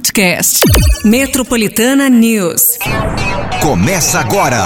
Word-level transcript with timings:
podcast. 0.00 0.60
Metropolitana 1.04 2.08
News. 2.08 2.78
Começa 3.60 4.20
agora. 4.20 4.58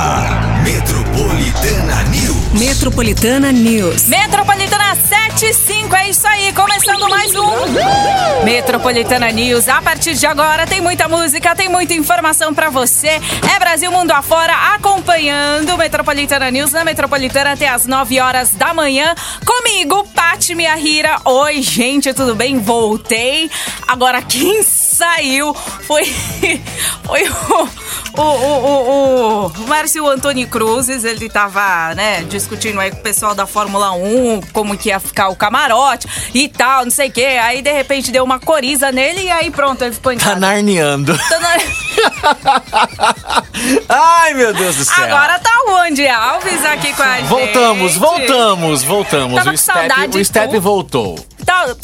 Metropolitana 0.63 2.03
News. 2.05 2.53
Metropolitana 2.53 3.51
News. 3.51 4.07
Metropolitana 4.07 4.95
75, 4.95 5.97
é 5.97 6.11
isso 6.11 6.27
aí, 6.29 6.53
começando 6.53 7.09
mais 7.09 7.35
um 7.35 8.45
Metropolitana 8.45 9.33
News. 9.33 9.69
A 9.69 9.83
partir 9.83 10.15
de 10.15 10.25
agora 10.25 10.67
tem 10.69 10.81
muita 10.81 11.09
música, 11.09 11.57
tem 11.57 11.69
muita 11.69 11.95
informação 11.95 12.55
pra 12.55 12.71
você. 12.71 13.21
É 13.53 13.59
Brasil 13.59 13.91
Mundo 13.91 14.13
afora 14.13 14.55
acompanhando 14.75 15.77
Metropolitana 15.77 16.51
News 16.53 16.71
na 16.71 16.85
Metropolitana 16.85 17.53
até 17.53 17.69
as 17.69 17.87
9 17.87 18.21
horas 18.21 18.51
da 18.51 18.73
manhã. 18.73 19.13
Comigo, 19.45 20.07
Pati 20.15 20.55
Miahira. 20.55 21.17
Oi, 21.25 21.61
gente, 21.61 22.15
tudo 22.15 22.37
bem? 22.37 22.61
Voltei. 22.61 23.51
Agora 23.89 24.23
quem 24.23 24.63
saiu 24.95 25.53
foi 25.55 26.05
foi 27.05 27.29
o 27.29 27.69
o, 28.17 28.23
o, 28.23 29.47
o, 29.47 29.47
o 29.49 29.67
Márcio 29.67 30.07
Antônio 30.09 30.47
Cruzes, 30.47 31.05
ele 31.05 31.29
tava, 31.29 31.95
né, 31.97 32.23
discutindo 32.23 32.79
aí 32.79 32.91
com 32.93 32.99
o 32.99 33.03
pessoal 33.03 33.35
da 33.35 33.45
Fórmula 33.45 33.91
1, 33.93 34.41
como 34.53 34.79
que 34.79 34.91
ia 34.91 35.01
ficar 35.01 35.29
o 35.31 35.37
camarote 35.37 36.07
e 36.33 36.49
tal, 36.49 36.85
não 36.85 36.93
sei 36.93 37.09
o 37.09 37.13
quê. 37.13 37.39
Aí, 37.43 37.61
de 37.61 37.73
repente, 37.73 38.13
deu 38.13 38.23
uma 38.23 38.39
coriza 38.39 38.93
nele 38.93 39.23
e 39.23 39.31
aí 39.31 39.51
pronto, 39.51 39.83
ele 39.83 39.93
ficou 39.93 40.13
em 40.13 40.19
Tá 40.19 40.37
narneando. 40.37 41.19
Tá 41.29 41.41
na- 41.41 41.55
Ai, 43.89 44.35
meu 44.35 44.53
Deus 44.53 44.77
do 44.77 44.85
céu. 44.85 45.05
Agora 45.05 45.39
tá 45.39 45.51
o 45.69 45.77
Andy 45.77 46.07
Alves 46.07 46.65
aqui 46.65 46.93
com 46.93 47.03
a 47.03 47.17
gente. 47.17 47.27
Voltamos, 47.29 47.97
voltamos, 47.97 48.83
voltamos. 48.83 49.37
Tava 49.37 49.51
o 49.51 49.53
com 49.53 49.59
step, 49.59 50.19
o 50.19 50.25
step 50.25 50.59
voltou. 50.59 51.19
Tá... 51.45 51.75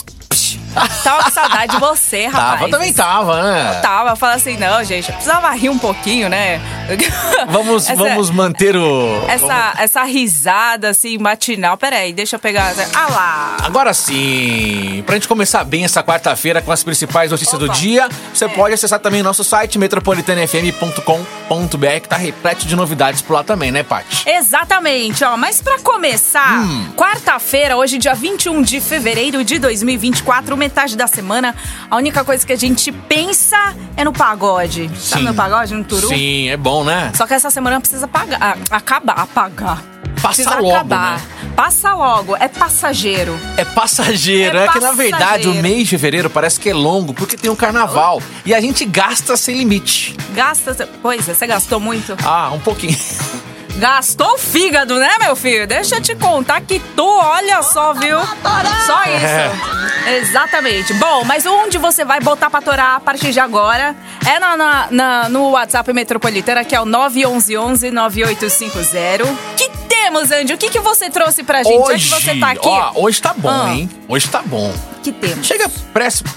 Tava 1.03 1.25
com 1.25 1.31
saudade 1.31 1.73
de 1.75 1.81
você, 1.81 2.27
rapaz. 2.27 2.61
Tava, 2.61 2.71
também 2.71 2.93
tava, 2.93 3.43
né? 3.43 3.81
Tava, 3.83 4.17
fala 4.17 4.35
assim, 4.35 4.57
não, 4.57 4.83
gente, 4.85 5.09
eu 5.09 5.15
precisava 5.15 5.51
rir 5.53 5.69
um 5.69 5.79
pouquinho, 5.79 6.29
né? 6.29 6.61
Vamos, 7.49 7.85
Essa- 7.89 7.97
vamos 7.97 8.31
manter 8.31 8.77
o. 8.77 9.25
Essa, 9.29 9.75
essa 9.79 10.05
risada, 10.05 10.91
assim, 10.91 11.17
matinal. 11.19 11.77
Peraí, 11.77 12.13
deixa 12.13 12.37
eu 12.37 12.41
pegar. 12.41 12.73
Ah 12.95 13.07
lá! 13.11 13.57
Agora 13.63 13.95
sim, 13.95 15.03
pra 15.07 15.15
gente 15.15 15.29
começar 15.29 15.65
bem 15.65 15.85
essa 15.85 16.03
quarta-feira 16.03 16.61
com 16.61 16.73
as 16.73 16.83
principais 16.83 17.31
notícias 17.31 17.55
Opa. 17.61 17.73
do 17.73 17.79
dia, 17.79 18.09
você 18.35 18.45
É. 18.45 18.49
pode 18.49 18.75
acessar 18.75 18.99
também 18.99 19.23
nosso 19.23 19.43
site 19.45 19.79
metropolitanafm.com.br 19.79 22.01
que 22.03 22.09
tá 22.09 22.17
repleto 22.17 22.67
de 22.67 22.77
novidades 22.77 23.23
por 23.23 23.35
lá 23.35 23.45
também, 23.45 23.71
né, 23.71 23.83
Paty? 23.83 24.29
Exatamente, 24.29 25.25
ó. 25.25 25.37
Mas 25.37 25.61
pra 25.63 25.79
começar, 25.81 26.59
Hum. 26.61 26.89
quarta-feira, 26.97 27.77
hoje, 27.77 27.99
dia 27.99 28.15
21 28.15 28.63
de 28.63 28.81
fevereiro 28.81 29.45
de 29.45 29.59
2024, 29.59 30.57
metade 30.61 30.97
da 30.97 31.07
semana, 31.09 31.57
a 31.91 31.97
única 31.97 32.23
coisa 32.23 32.47
que 32.47 32.53
a 32.53 32.57
gente 32.57 32.93
pensa 32.93 33.57
é 33.97 34.05
no 34.05 34.13
pagode. 34.13 34.89
Sabe 34.97 35.25
no 35.25 35.35
pagode, 35.35 35.75
no 35.75 35.83
turu? 35.83 36.07
Sim, 36.09 36.49
é 36.51 36.57
bom, 36.57 36.85
né? 36.85 37.11
Só 37.17 37.27
que 37.27 37.35
essa 37.35 37.51
semana 37.51 37.81
precisa 37.81 38.07
pagar, 38.07 38.39
ah, 38.41 38.57
acabar, 38.71 39.15
apagar. 39.15 39.83
Passa 40.23 40.57
logo, 40.61 40.71
acabar. 40.75 41.17
né? 41.17 41.23
Passa 41.57 41.95
logo, 41.95 42.37
é 42.37 42.47
passageiro. 42.47 43.39
É 43.57 43.65
passageiro. 43.65 44.59
É 44.59 44.65
É, 44.67 44.69
que 44.69 44.79
na 44.81 44.93
verdade 44.93 45.21
passageiro. 45.45 45.59
o 45.59 45.63
mês 45.63 45.85
de 45.85 45.89
fevereiro 45.91 46.29
parece 46.31 46.61
que 46.61 46.69
é 46.69 46.75
longo 46.75 47.15
porque 47.15 47.37
tem 47.39 47.51
um 47.51 47.57
carnaval 47.57 48.23
e 48.45 48.55
a 48.55 48.61
gente 48.61 48.85
gasta 48.85 49.35
sem 49.37 49.57
limite. 49.57 50.15
Gasta. 50.35 50.89
Pois 51.01 51.27
é, 51.29 51.33
você 51.35 51.47
gastou 51.47 51.81
muito? 51.81 52.15
Ah, 52.25 52.51
um 52.53 52.61
pouquinho. 52.61 52.97
Gastou 53.81 54.35
o 54.35 54.39
fígado, 54.39 54.97
né, 54.99 55.09
meu 55.21 55.35
filho? 55.35 55.67
Deixa 55.67 55.97
eu 55.97 56.03
te 56.03 56.15
contar 56.15 56.61
que 56.61 56.79
tu, 56.95 57.05
olha 57.07 57.63
só, 57.63 57.95
viu? 57.95 58.19
Só 58.87 59.03
isso. 59.05 59.51
Exatamente. 60.29 60.93
Bom, 60.95 61.25
mas 61.25 61.47
onde 61.47 61.79
você 61.79 62.05
vai 62.05 62.21
botar 62.21 62.51
pra 62.51 62.61
torar 62.61 62.97
a 62.97 63.01
partir 63.01 63.33
de 63.33 63.41
agora 63.41 63.97
é 64.27 64.39
na, 64.39 64.55
na- 64.57 64.89
na- 64.91 65.29
no 65.31 65.51
WhatsApp 65.53 65.91
Metropolitana, 65.95 66.63
que 66.65 66.75
é 66.77 66.81
o 66.81 66.85
911-9850. 66.85 69.25
Que 69.57 69.71
temos, 69.89 70.31
Andy? 70.31 70.53
O 70.55 70.59
que, 70.59 70.69
que 70.69 70.81
você 70.81 71.09
trouxe 71.11 71.43
pra 71.43 71.63
gente? 71.63 71.97
Já 71.99 72.17
que 72.17 72.23
você 72.25 72.35
tá 72.39 72.51
aqui. 72.51 72.69
ó, 72.69 72.93
hoje 72.97 73.21
tá 73.23 73.33
bom, 73.37 73.49
Ah. 73.51 73.73
hein? 73.75 73.89
Hoje 74.09 74.29
tá 74.29 74.43
bom. 74.45 74.73
Que 75.03 75.13
temos? 75.13 75.47
Chega 75.47 75.71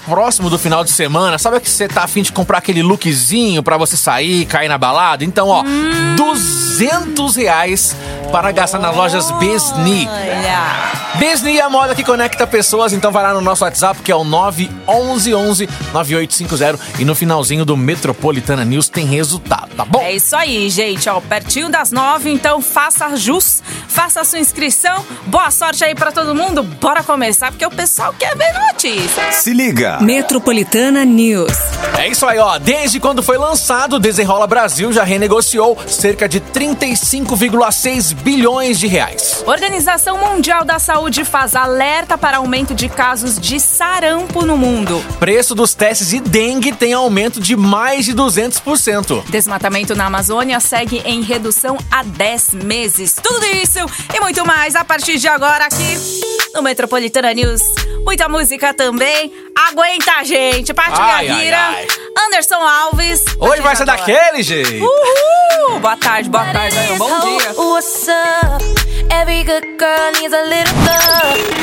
próximo 0.06 0.48
do 0.48 0.58
final 0.58 0.82
de 0.84 0.90
semana, 0.90 1.38
sabe 1.38 1.60
que 1.60 1.68
você 1.70 1.86
tá 1.86 2.04
afim 2.04 2.22
de 2.22 2.32
comprar 2.32 2.58
aquele 2.58 2.82
lookzinho 2.82 3.62
pra 3.62 3.76
você 3.76 3.96
sair, 3.96 4.46
cair 4.46 4.68
na 4.68 4.78
balada? 4.78 5.22
Então, 5.24 5.48
ó, 5.48 5.62
Hum. 5.62 6.16
200 6.16 7.36
reais 7.36 7.94
para 8.34 8.50
gastar 8.50 8.80
nas 8.80 8.96
lojas 8.96 9.30
Besni. 9.38 10.08
Olha. 10.10 11.04
Besni 11.20 11.58
é 11.58 11.62
a 11.62 11.70
moda 11.70 11.94
que 11.94 12.02
conecta 12.02 12.44
pessoas, 12.44 12.92
então 12.92 13.12
vai 13.12 13.22
lá 13.22 13.32
no 13.32 13.40
nosso 13.40 13.62
WhatsApp, 13.62 14.02
que 14.02 14.10
é 14.10 14.16
o 14.16 14.24
911 14.24 15.68
9850 15.92 16.80
e 16.98 17.04
no 17.04 17.14
finalzinho 17.14 17.64
do 17.64 17.76
Metropolitana 17.76 18.64
News 18.64 18.88
tem 18.88 19.06
resultado, 19.06 19.68
tá 19.76 19.84
bom? 19.84 20.00
É 20.00 20.14
isso 20.14 20.34
aí, 20.34 20.68
gente. 20.68 21.08
Ó, 21.08 21.20
pertinho 21.20 21.68
das 21.68 21.92
nove, 21.92 22.28
então 22.28 22.60
faça 22.60 23.14
jus, 23.14 23.62
faça 23.86 24.22
a 24.22 24.24
sua 24.24 24.40
inscrição. 24.40 25.04
Boa 25.26 25.52
sorte 25.52 25.84
aí 25.84 25.94
pra 25.94 26.10
todo 26.10 26.34
mundo. 26.34 26.64
Bora 26.64 27.04
começar, 27.04 27.52
porque 27.52 27.64
o 27.64 27.70
pessoal 27.70 28.12
quer 28.18 28.36
ver 28.36 28.52
notícias. 28.72 29.36
Se 29.36 29.52
liga. 29.52 30.00
Metropolitana 30.00 31.04
News. 31.04 31.52
É 31.96 32.08
isso 32.08 32.26
aí, 32.26 32.40
ó. 32.40 32.58
Desde 32.58 32.98
quando 32.98 33.22
foi 33.22 33.38
lançado, 33.38 34.00
Desenrola 34.00 34.48
Brasil 34.48 34.92
já 34.92 35.04
renegociou 35.04 35.78
cerca 35.86 36.28
de 36.28 36.40
35,6 36.40 38.23
bilhões 38.24 38.80
de 38.80 38.86
reais. 38.86 39.44
Organização 39.46 40.16
Mundial 40.16 40.64
da 40.64 40.78
Saúde 40.78 41.24
faz 41.26 41.54
alerta 41.54 42.16
para 42.16 42.38
aumento 42.38 42.74
de 42.74 42.88
casos 42.88 43.38
de 43.38 43.60
sarampo 43.60 44.46
no 44.46 44.56
mundo. 44.56 45.04
Preço 45.20 45.54
dos 45.54 45.74
testes 45.74 46.08
de 46.08 46.20
dengue 46.20 46.72
tem 46.72 46.94
aumento 46.94 47.38
de 47.38 47.54
mais 47.54 48.06
de 48.06 48.14
200%. 48.14 49.24
Desmatamento 49.28 49.94
na 49.94 50.06
Amazônia 50.06 50.58
segue 50.58 51.02
em 51.04 51.20
redução 51.20 51.76
há 51.90 52.02
10 52.02 52.54
meses. 52.54 53.14
Tudo 53.22 53.44
isso 53.44 53.78
e 54.14 54.20
muito 54.20 54.44
mais 54.46 54.74
a 54.74 54.84
partir 54.84 55.18
de 55.18 55.28
agora 55.28 55.66
aqui 55.66 56.34
no 56.54 56.62
Metropolitana 56.62 57.34
News. 57.34 57.60
Muita 58.06 58.28
música 58.28 58.72
também. 58.72 59.30
Aguenta 59.56 60.12
a 60.18 60.24
gente. 60.24 60.72
Paty 60.74 61.00
Ai, 61.00 61.26
Guerreira, 61.26 61.56
ai, 61.58 61.86
Anderson 62.26 62.56
Alves. 62.60 63.22
Hoje 63.38 63.60
vai 63.62 63.76
ser 63.76 63.84
daquele 63.84 64.42
jeito. 64.42 64.84
Uhul! 64.84 65.80
Boa 65.80 65.96
tarde, 65.96 66.28
boa 66.28 66.44
tarde. 66.44 66.76
aí, 66.78 66.98
Bom 66.98 67.20
dia. 67.20 67.52
What's 67.56 68.06
up? 68.08 68.64
Every 69.12 69.44
good 69.44 69.66
girl 69.78 70.12
needs 70.20 70.34
a 70.34 70.42
little 70.42 70.74
love. 70.84 71.54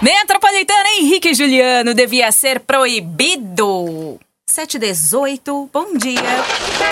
Metropolitana 0.00 0.88
Henrique 1.00 1.34
Juliano 1.34 1.92
devia 1.94 2.30
ser 2.30 2.60
proibido. 2.60 4.18
718, 4.48 5.68
bom 5.72 5.94
dia. 5.94 6.16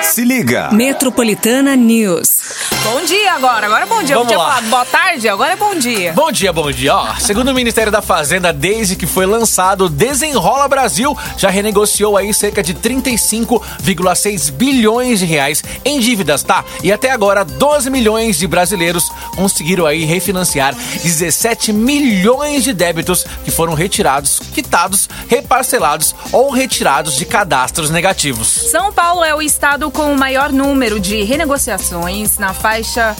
Se 0.02 0.22
liga. 0.22 0.68
Metropolitana 0.72 1.74
News. 1.74 2.66
Bom 2.84 3.02
dia 3.04 3.32
agora, 3.32 3.66
agora 3.66 3.84
é 3.84 3.88
bom 3.88 4.02
dia. 4.02 4.14
Vamos 4.14 4.30
eu 4.30 4.36
tinha 4.36 4.38
lá. 4.38 4.54
falado 4.54 4.68
boa 4.68 4.84
tarde, 4.84 5.28
agora 5.28 5.54
é 5.54 5.56
bom 5.56 5.74
dia. 5.74 6.12
Bom 6.12 6.30
dia, 6.30 6.52
bom 6.52 6.70
dia. 6.70 6.94
Ó, 6.94 7.14
segundo 7.18 7.48
o 7.48 7.54
Ministério 7.54 7.90
da 7.90 8.02
Fazenda, 8.02 8.52
desde 8.52 8.94
que 8.94 9.06
foi 9.06 9.24
lançado, 9.26 9.88
Desenrola 9.88 10.68
Brasil 10.68 11.16
já 11.38 11.48
renegociou 11.48 12.16
aí 12.16 12.32
cerca 12.32 12.62
de 12.62 12.74
35,6 12.74 14.52
bilhões 14.52 15.18
de 15.18 15.24
reais 15.24 15.64
em 15.84 15.98
dívidas, 15.98 16.42
tá? 16.42 16.62
E 16.84 16.92
até 16.92 17.10
agora, 17.10 17.42
12 17.44 17.90
milhões 17.90 18.38
de 18.38 18.46
brasileiros 18.46 19.10
conseguiram 19.34 19.86
aí 19.86 20.04
refinanciar 20.04 20.74
17 21.02 21.72
milhões 21.72 22.62
de 22.62 22.72
débitos 22.72 23.24
que 23.44 23.50
foram 23.50 23.72
retirados, 23.74 24.40
quitados, 24.54 25.08
reparcelados 25.26 26.14
ou 26.30 26.50
retirados 26.50 27.16
de 27.16 27.24
cadastros 27.46 27.90
negativos. 27.90 28.48
São 28.48 28.92
Paulo 28.92 29.22
é 29.22 29.32
o 29.32 29.40
estado 29.40 29.88
com 29.88 30.12
o 30.12 30.18
maior 30.18 30.52
número 30.52 30.98
de 30.98 31.22
renegociações 31.22 32.38
na 32.38 32.52
faixa. 32.52 33.14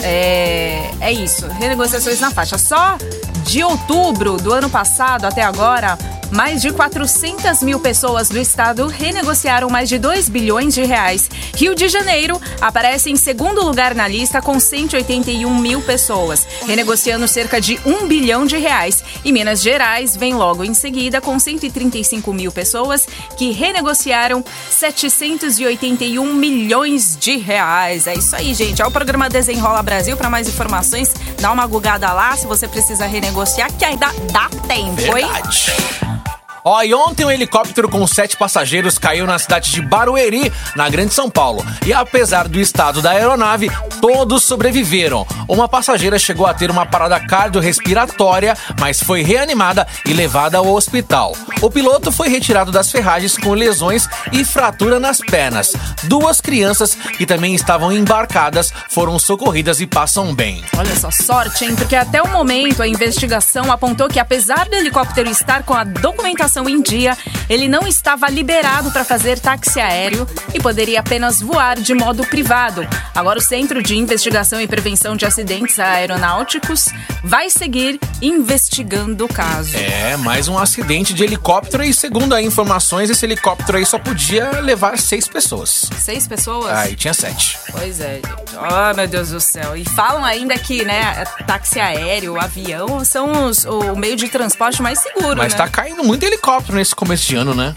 É, 0.00 0.88
é 1.00 1.12
isso, 1.12 1.48
renegociações 1.48 2.20
na 2.20 2.30
faixa. 2.30 2.56
Só 2.58 2.96
de 3.44 3.64
outubro 3.64 4.36
do 4.36 4.52
ano 4.52 4.70
passado 4.70 5.24
até 5.24 5.42
agora, 5.42 5.98
mais 6.32 6.62
de 6.62 6.72
400 6.72 7.62
mil 7.62 7.78
pessoas 7.78 8.28
do 8.28 8.38
estado 8.38 8.86
renegociaram 8.86 9.68
mais 9.68 9.88
de 9.88 9.98
2 9.98 10.28
bilhões 10.28 10.74
de 10.74 10.82
reais. 10.82 11.28
Rio 11.54 11.74
de 11.74 11.88
Janeiro 11.88 12.40
aparece 12.60 13.10
em 13.10 13.16
segundo 13.16 13.62
lugar 13.62 13.94
na 13.94 14.08
lista 14.08 14.40
com 14.40 14.58
181 14.58 15.54
mil 15.58 15.82
pessoas, 15.82 16.46
renegociando 16.66 17.28
cerca 17.28 17.60
de 17.60 17.78
1 17.84 18.08
bilhão 18.08 18.46
de 18.46 18.56
reais. 18.56 19.04
E 19.24 19.30
Minas 19.30 19.60
Gerais 19.60 20.16
vem 20.16 20.34
logo 20.34 20.64
em 20.64 20.72
seguida 20.72 21.20
com 21.20 21.38
135 21.38 22.32
mil 22.32 22.50
pessoas 22.50 23.06
que 23.36 23.52
renegociaram 23.52 24.42
781 24.70 26.32
milhões 26.32 27.16
de 27.16 27.36
reais. 27.36 28.06
É 28.06 28.14
isso 28.14 28.34
aí, 28.34 28.54
gente. 28.54 28.80
É 28.80 28.86
o 28.86 28.90
programa 28.90 29.28
Desenrola 29.28 29.82
Brasil. 29.82 30.16
Para 30.16 30.30
mais 30.30 30.48
informações, 30.48 31.12
dá 31.40 31.52
uma 31.52 31.66
gugada 31.66 32.12
lá 32.12 32.34
se 32.36 32.46
você 32.46 32.66
precisa 32.66 33.06
renegociar, 33.06 33.70
que 33.72 33.84
ainda 33.84 34.06
dá 34.32 34.48
tempo, 34.66 35.16
hein? 35.18 36.21
Ó, 36.64 36.80
e 36.82 36.94
ontem 36.94 37.24
um 37.24 37.30
helicóptero 37.30 37.88
com 37.88 38.06
sete 38.06 38.36
passageiros 38.36 38.96
caiu 38.96 39.26
na 39.26 39.36
cidade 39.36 39.72
de 39.72 39.82
Barueri, 39.82 40.52
na 40.76 40.88
Grande 40.88 41.12
São 41.12 41.28
Paulo. 41.28 41.64
E 41.84 41.92
apesar 41.92 42.46
do 42.46 42.60
estado 42.60 43.02
da 43.02 43.10
aeronave, 43.10 43.68
todos 44.00 44.44
sobreviveram. 44.44 45.26
Uma 45.48 45.66
passageira 45.66 46.20
chegou 46.20 46.46
a 46.46 46.54
ter 46.54 46.70
uma 46.70 46.86
parada 46.86 47.18
cardiorrespiratória, 47.18 48.56
mas 48.78 49.02
foi 49.02 49.22
reanimada 49.22 49.86
e 50.06 50.12
levada 50.12 50.58
ao 50.58 50.68
hospital. 50.68 51.36
O 51.60 51.68
piloto 51.68 52.12
foi 52.12 52.28
retirado 52.28 52.70
das 52.70 52.92
ferragens 52.92 53.36
com 53.36 53.54
lesões 53.54 54.08
e 54.30 54.44
fratura 54.44 55.00
nas 55.00 55.18
pernas. 55.18 55.72
Duas 56.04 56.40
crianças 56.40 56.94
que 56.94 57.26
também 57.26 57.56
estavam 57.56 57.90
embarcadas 57.90 58.72
foram 58.88 59.18
socorridas 59.18 59.80
e 59.80 59.86
passam 59.86 60.32
bem. 60.32 60.64
Olha 60.78 60.94
só, 60.94 61.10
sorte, 61.10 61.64
hein? 61.64 61.74
Porque 61.74 61.96
até 61.96 62.22
o 62.22 62.28
momento 62.28 62.82
a 62.82 62.88
investigação 62.88 63.72
apontou 63.72 64.08
que, 64.08 64.20
apesar 64.20 64.68
do 64.68 64.76
helicóptero 64.76 65.28
estar 65.28 65.64
com 65.64 65.74
a 65.74 65.82
documentação 65.82 66.51
em 66.68 66.80
dia, 66.82 67.16
ele 67.48 67.68
não 67.68 67.86
estava 67.86 68.28
liberado 68.28 68.90
para 68.90 69.04
fazer 69.04 69.38
táxi 69.38 69.80
aéreo 69.80 70.26
e 70.54 70.60
poderia 70.60 71.00
apenas 71.00 71.40
voar 71.40 71.76
de 71.78 71.94
modo 71.94 72.24
privado. 72.26 72.86
Agora, 73.14 73.38
o 73.38 73.42
Centro 73.42 73.82
de 73.82 73.96
Investigação 73.96 74.60
e 74.60 74.66
Prevenção 74.66 75.16
de 75.16 75.24
Acidentes 75.24 75.78
Aeronáuticos 75.78 76.86
vai 77.24 77.48
seguir 77.48 77.98
investigando 78.20 79.24
o 79.24 79.28
caso. 79.28 79.76
É, 79.76 80.16
mais 80.18 80.48
um 80.48 80.58
acidente 80.58 81.14
de 81.14 81.24
helicóptero 81.24 81.82
e, 81.82 81.94
segundo 81.94 82.34
as 82.34 82.44
informações, 82.44 83.08
esse 83.08 83.24
helicóptero 83.24 83.78
aí 83.78 83.86
só 83.86 83.98
podia 83.98 84.60
levar 84.60 84.98
seis 84.98 85.26
pessoas. 85.26 85.88
Seis 85.98 86.26
pessoas? 86.28 86.70
Aí 86.72 86.94
tinha 86.94 87.14
sete. 87.14 87.58
Pois 87.70 88.00
é, 88.00 88.14
gente. 88.14 88.28
Oh, 88.56 88.94
meu 88.96 89.06
Deus 89.08 89.30
do 89.30 89.40
céu. 89.40 89.76
E 89.76 89.84
falam 89.84 90.24
ainda 90.24 90.56
que, 90.58 90.84
né, 90.84 91.24
táxi 91.46 91.80
aéreo, 91.80 92.38
avião 92.40 93.04
são 93.04 93.46
os- 93.46 93.64
o 93.64 93.94
meio 93.96 94.16
de 94.16 94.28
transporte 94.28 94.82
mais 94.82 94.98
seguro, 94.98 95.36
Mas 95.38 95.52
né? 95.52 95.58
tá 95.58 95.68
caindo 95.68 96.04
muito 96.04 96.22
helicóptero 96.24 96.41
nesse 96.72 96.94
começo 96.94 97.26
de 97.26 97.36
ano, 97.36 97.54
né? 97.54 97.74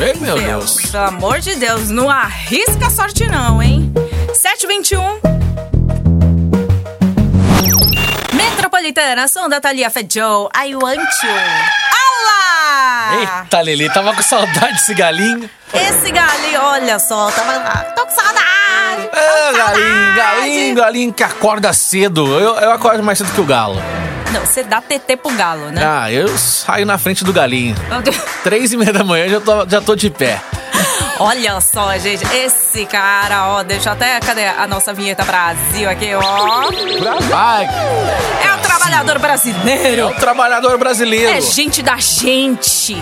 Ei, 0.00 0.14
meu 0.20 0.38
Deus. 0.38 0.76
Pelo 0.90 1.04
amor 1.04 1.40
de 1.40 1.56
Deus, 1.56 1.90
não 1.90 2.08
arrisca 2.08 2.86
a 2.86 2.90
sorte 2.90 3.26
não, 3.26 3.60
hein? 3.60 3.92
721. 4.32 5.20
Metropolitana, 8.32 9.26
som 9.26 9.48
da 9.48 9.60
Thalia 9.60 9.90
Feijó, 9.90 10.48
I 10.56 10.74
want 10.76 11.00
you. 11.22 11.30
Olá! 12.04 13.42
Eita, 13.42 13.60
Lili, 13.62 13.92
tava 13.92 14.14
com 14.14 14.22
saudade 14.22 14.74
desse 14.74 14.94
galinho. 14.94 15.50
Esse 15.74 16.12
galinho, 16.12 16.60
olha 16.62 16.98
só, 16.98 17.30
tava 17.30 17.52
lá. 17.58 17.84
Tô 17.96 18.06
com 18.06 18.12
saudade. 18.12 19.02
tô 19.02 19.50
com 19.52 19.58
galinho, 19.58 20.16
galinho, 20.16 20.74
galinho 20.76 21.12
que 21.12 21.22
acorda 21.24 21.72
cedo. 21.72 22.26
Eu, 22.38 22.54
eu 22.56 22.70
acordo 22.72 23.02
mais 23.02 23.18
cedo 23.18 23.32
que 23.32 23.40
o 23.40 23.44
galo. 23.44 23.82
Não, 24.32 24.40
você 24.40 24.62
dá 24.62 24.80
TT 24.80 25.16
pro 25.16 25.30
galo, 25.32 25.70
né? 25.70 25.82
Ah, 25.84 26.10
eu 26.10 26.26
saio 26.38 26.86
na 26.86 26.96
frente 26.98 27.22
do 27.24 27.32
galinho. 27.32 27.76
Três 28.42 28.72
e 28.72 28.76
meia 28.76 28.92
da 28.92 29.04
manhã 29.04 29.28
já 29.28 29.40
tô, 29.40 29.68
já 29.68 29.80
tô 29.80 29.94
de 29.94 30.08
pé. 30.10 30.40
Olha 31.18 31.60
só, 31.60 31.96
gente, 31.98 32.24
esse 32.34 32.84
cara, 32.86 33.48
ó, 33.48 33.62
deixa 33.62 33.92
até, 33.92 34.18
cadê 34.18 34.46
a 34.46 34.66
nossa 34.66 34.92
vinheta 34.92 35.24
Brasil 35.24 35.88
aqui, 35.88 36.12
ó. 36.14 36.20
Vai, 37.28 37.64
É 37.66 38.54
o 38.54 38.58
trabalhador 38.58 39.16
é 39.16 39.18
brasileiro. 39.18 40.08
o 40.08 40.14
trabalhador 40.14 40.78
brasileiro. 40.78 41.30
É 41.30 41.40
gente 41.40 41.82
da 41.82 41.96
gente 41.98 42.96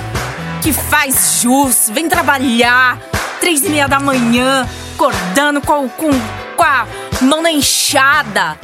que 0.61 0.73
faz 0.73 1.41
jus, 1.41 1.89
vem 1.91 2.09
trabalhar 2.09 2.99
três 3.41 3.65
e 3.65 3.71
meia 3.71 3.89
da 3.89 3.99
manhã, 3.99 4.69
acordando 4.95 5.61
com, 5.63 5.89
com, 5.89 6.11
com 6.57 6.63
a 6.63 6.87
mão 7.23 7.41
na 7.41 7.51
enxada. 7.51 8.59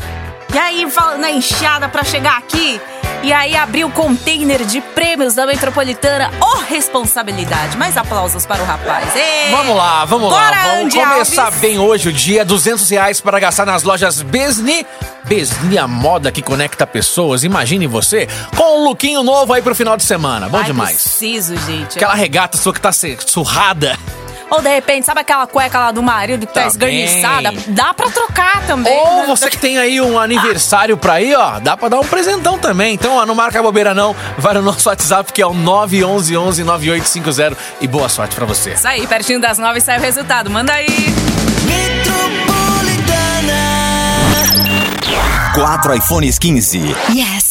E 0.57 0.59
aí, 0.59 0.89
na 1.19 1.31
enxada 1.31 1.87
pra 1.87 2.03
chegar 2.03 2.39
aqui. 2.39 2.81
E 3.23 3.31
aí, 3.31 3.55
abrir 3.55 3.85
o 3.85 3.91
container 3.91 4.65
de 4.65 4.81
prêmios 4.81 5.35
da 5.35 5.45
Metropolitana. 5.45 6.31
Ô, 6.41 6.61
responsabilidade. 6.61 7.77
Mais 7.77 7.95
aplausos 7.95 8.47
para 8.47 8.63
o 8.63 8.65
rapaz. 8.65 9.15
Ê! 9.15 9.51
Vvamos 9.51 9.77
lá, 9.77 10.07
vamos 10.07 10.31
Bora, 10.31 10.51
lá. 10.51 10.63
Vamos 10.63 10.85
Andy 10.87 10.99
começar 10.99 11.45
Alves. 11.45 11.61
bem 11.61 11.79
hoje 11.79 12.09
o 12.09 12.13
dia. 12.13 12.43
200 12.43 12.89
reais 12.89 13.21
para 13.21 13.39
gastar 13.39 13.67
nas 13.67 13.83
lojas 13.83 14.23
Besni. 14.23 14.87
Besni, 15.25 15.77
a 15.77 15.87
moda 15.87 16.33
que 16.33 16.41
conecta 16.41 16.87
pessoas. 16.87 17.45
Imagine 17.45 17.87
você 17.87 18.27
com 18.57 18.81
um 18.81 18.85
lookinho 18.85 19.23
novo 19.23 19.53
aí 19.53 19.61
pro 19.61 19.75
final 19.75 19.95
de 19.99 20.05
semana. 20.05 20.49
Bom 20.49 20.57
Ai, 20.57 20.65
demais. 20.65 21.03
preciso, 21.03 21.55
gente. 21.67 21.99
Aquela 21.99 22.15
regata 22.15 22.57
sua 22.57 22.73
que 22.73 22.81
tá 22.81 22.93
surrada. 23.27 23.99
Ou 24.51 24.63
de 24.63 24.69
repente, 24.69 25.05
sabe 25.05 25.21
aquela 25.21 25.47
cueca 25.47 25.79
lá 25.79 25.91
do 25.93 26.03
marido 26.03 26.47
que 26.47 26.55
tá 26.55 26.69
Também. 26.71 27.05
esganiçada? 27.05 27.53
Dá 27.69 27.93
pra 27.93 28.11
trocar 28.11 28.67
também. 28.67 28.93
Ou 28.93 29.21
né? 29.23 29.27
você 29.27 29.51
que 29.51 29.59
tem 29.59 29.79
aí 29.79 30.01
um 30.01 30.19
aniversário 30.19 30.97
pra 30.97 31.21
ir, 31.21 31.35
ó, 31.35 31.59
dá 31.59 31.77
pra 31.77 31.89
dar 31.89 31.99
um 31.99 32.05
presentão 32.05 32.59
também. 32.59 32.95
Então, 32.95 33.17
ó, 33.17 33.27
não 33.27 33.35
marca 33.35 33.63
bobeira 33.63 33.95
não. 33.95 34.15
Vai 34.39 34.55
no 34.55 34.63
nosso 34.63 34.89
WhatsApp 34.89 35.33
que 35.33 35.43
é 35.43 35.47
o 35.47 35.53
911 35.55 36.63
9850 36.65 37.57
e 37.81 37.89
boa 37.89 38.09
sorte 38.09 38.37
pra 38.37 38.47
você. 38.47 38.73
Isso 38.73 38.87
aí, 38.87 39.07
pertinho 39.07 39.41
das 39.41 39.59
nove 39.59 39.81
sai 39.81 39.99
o 39.99 40.01
resultado. 40.01 40.49
Manda 40.51 40.73
aí. 40.73 40.87
Quatro 45.55 45.95
iPhones 45.95 46.39
15. 46.39 46.95
Yes. 47.15 47.46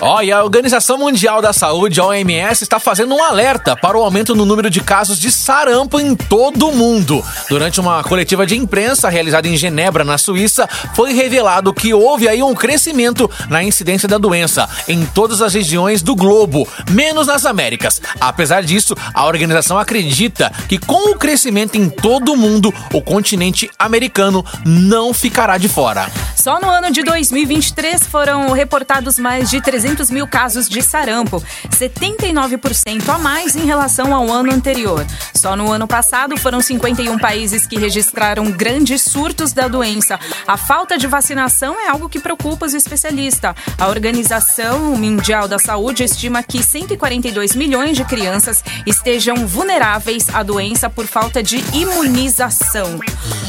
Ó, 0.00 0.20
e 0.20 0.30
a 0.30 0.42
Organização 0.42 0.98
Mundial 0.98 1.40
da 1.40 1.52
Saúde, 1.52 2.00
a 2.00 2.04
OMS, 2.04 2.62
está 2.62 2.78
fazendo 2.78 3.14
um 3.14 3.22
alerta 3.22 3.74
para 3.74 3.96
o 3.96 4.02
aumento 4.02 4.34
no 4.34 4.44
número 4.44 4.68
de 4.68 4.80
casos 4.80 5.18
de 5.18 5.30
sarampo 5.30 5.98
em 5.98 6.14
todo 6.14 6.68
o 6.68 6.74
mundo. 6.74 7.24
Durante 7.48 7.80
uma 7.80 8.02
coletiva 8.02 8.46
de 8.46 8.56
imprensa 8.56 9.08
realizada 9.08 9.48
em 9.48 9.56
Genebra, 9.56 10.04
na 10.04 10.18
Suíça, 10.18 10.68
foi 10.94 11.12
revelado 11.12 11.72
que 11.72 11.94
houve 11.94 12.28
aí 12.28 12.42
um 12.42 12.54
crescimento 12.54 13.30
na 13.48 13.62
incidência 13.62 14.08
da 14.08 14.18
doença 14.18 14.68
em 14.88 15.06
todas 15.06 15.40
as 15.40 15.54
regiões 15.54 16.02
do 16.02 16.14
globo, 16.14 16.68
menos 16.90 17.26
nas 17.26 17.46
Américas. 17.46 18.02
Apesar 18.20 18.62
disso, 18.62 18.94
a 19.14 19.24
organização 19.24 19.78
acredita 19.78 20.52
que 20.68 20.78
com 20.78 21.12
o 21.12 21.16
crescimento 21.16 21.76
em 21.76 21.88
todo 21.88 22.32
o 22.32 22.36
mundo, 22.36 22.72
o 22.92 23.00
continente 23.00 23.70
americano 23.78 24.44
não 24.66 25.14
ficará 25.14 25.56
de 25.56 25.68
fora. 25.68 26.10
Só 26.36 26.60
no 26.60 26.68
ano 26.68 26.90
de 26.90 27.02
2023 27.02 28.06
foram 28.06 28.52
reportados 28.52 29.18
mais 29.18 29.48
de 29.48 29.62
300 29.74 30.08
mil 30.08 30.24
casos 30.28 30.68
de 30.68 30.80
sarampo, 30.80 31.42
79% 31.68 33.08
a 33.08 33.18
mais 33.18 33.56
em 33.56 33.66
relação 33.66 34.14
ao 34.14 34.30
ano 34.30 34.52
anterior. 34.52 35.04
Só 35.34 35.56
no 35.56 35.72
ano 35.72 35.88
passado 35.88 36.36
foram 36.36 36.60
51 36.60 37.18
países 37.18 37.66
que 37.66 37.76
registraram 37.76 38.52
grandes 38.52 39.02
surtos 39.02 39.52
da 39.52 39.66
doença. 39.66 40.16
A 40.46 40.56
falta 40.56 40.96
de 40.96 41.08
vacinação 41.08 41.74
é 41.80 41.88
algo 41.88 42.08
que 42.08 42.20
preocupa 42.20 42.66
os 42.66 42.72
especialistas. 42.72 43.52
A 43.76 43.88
Organização 43.88 44.78
Mundial 44.96 45.48
da 45.48 45.58
Saúde 45.58 46.04
estima 46.04 46.40
que 46.40 46.62
142 46.62 47.56
milhões 47.56 47.96
de 47.96 48.04
crianças 48.04 48.62
estejam 48.86 49.44
vulneráveis 49.44 50.28
à 50.32 50.44
doença 50.44 50.88
por 50.88 51.04
falta 51.06 51.42
de 51.42 51.56
imunização. 51.72 53.00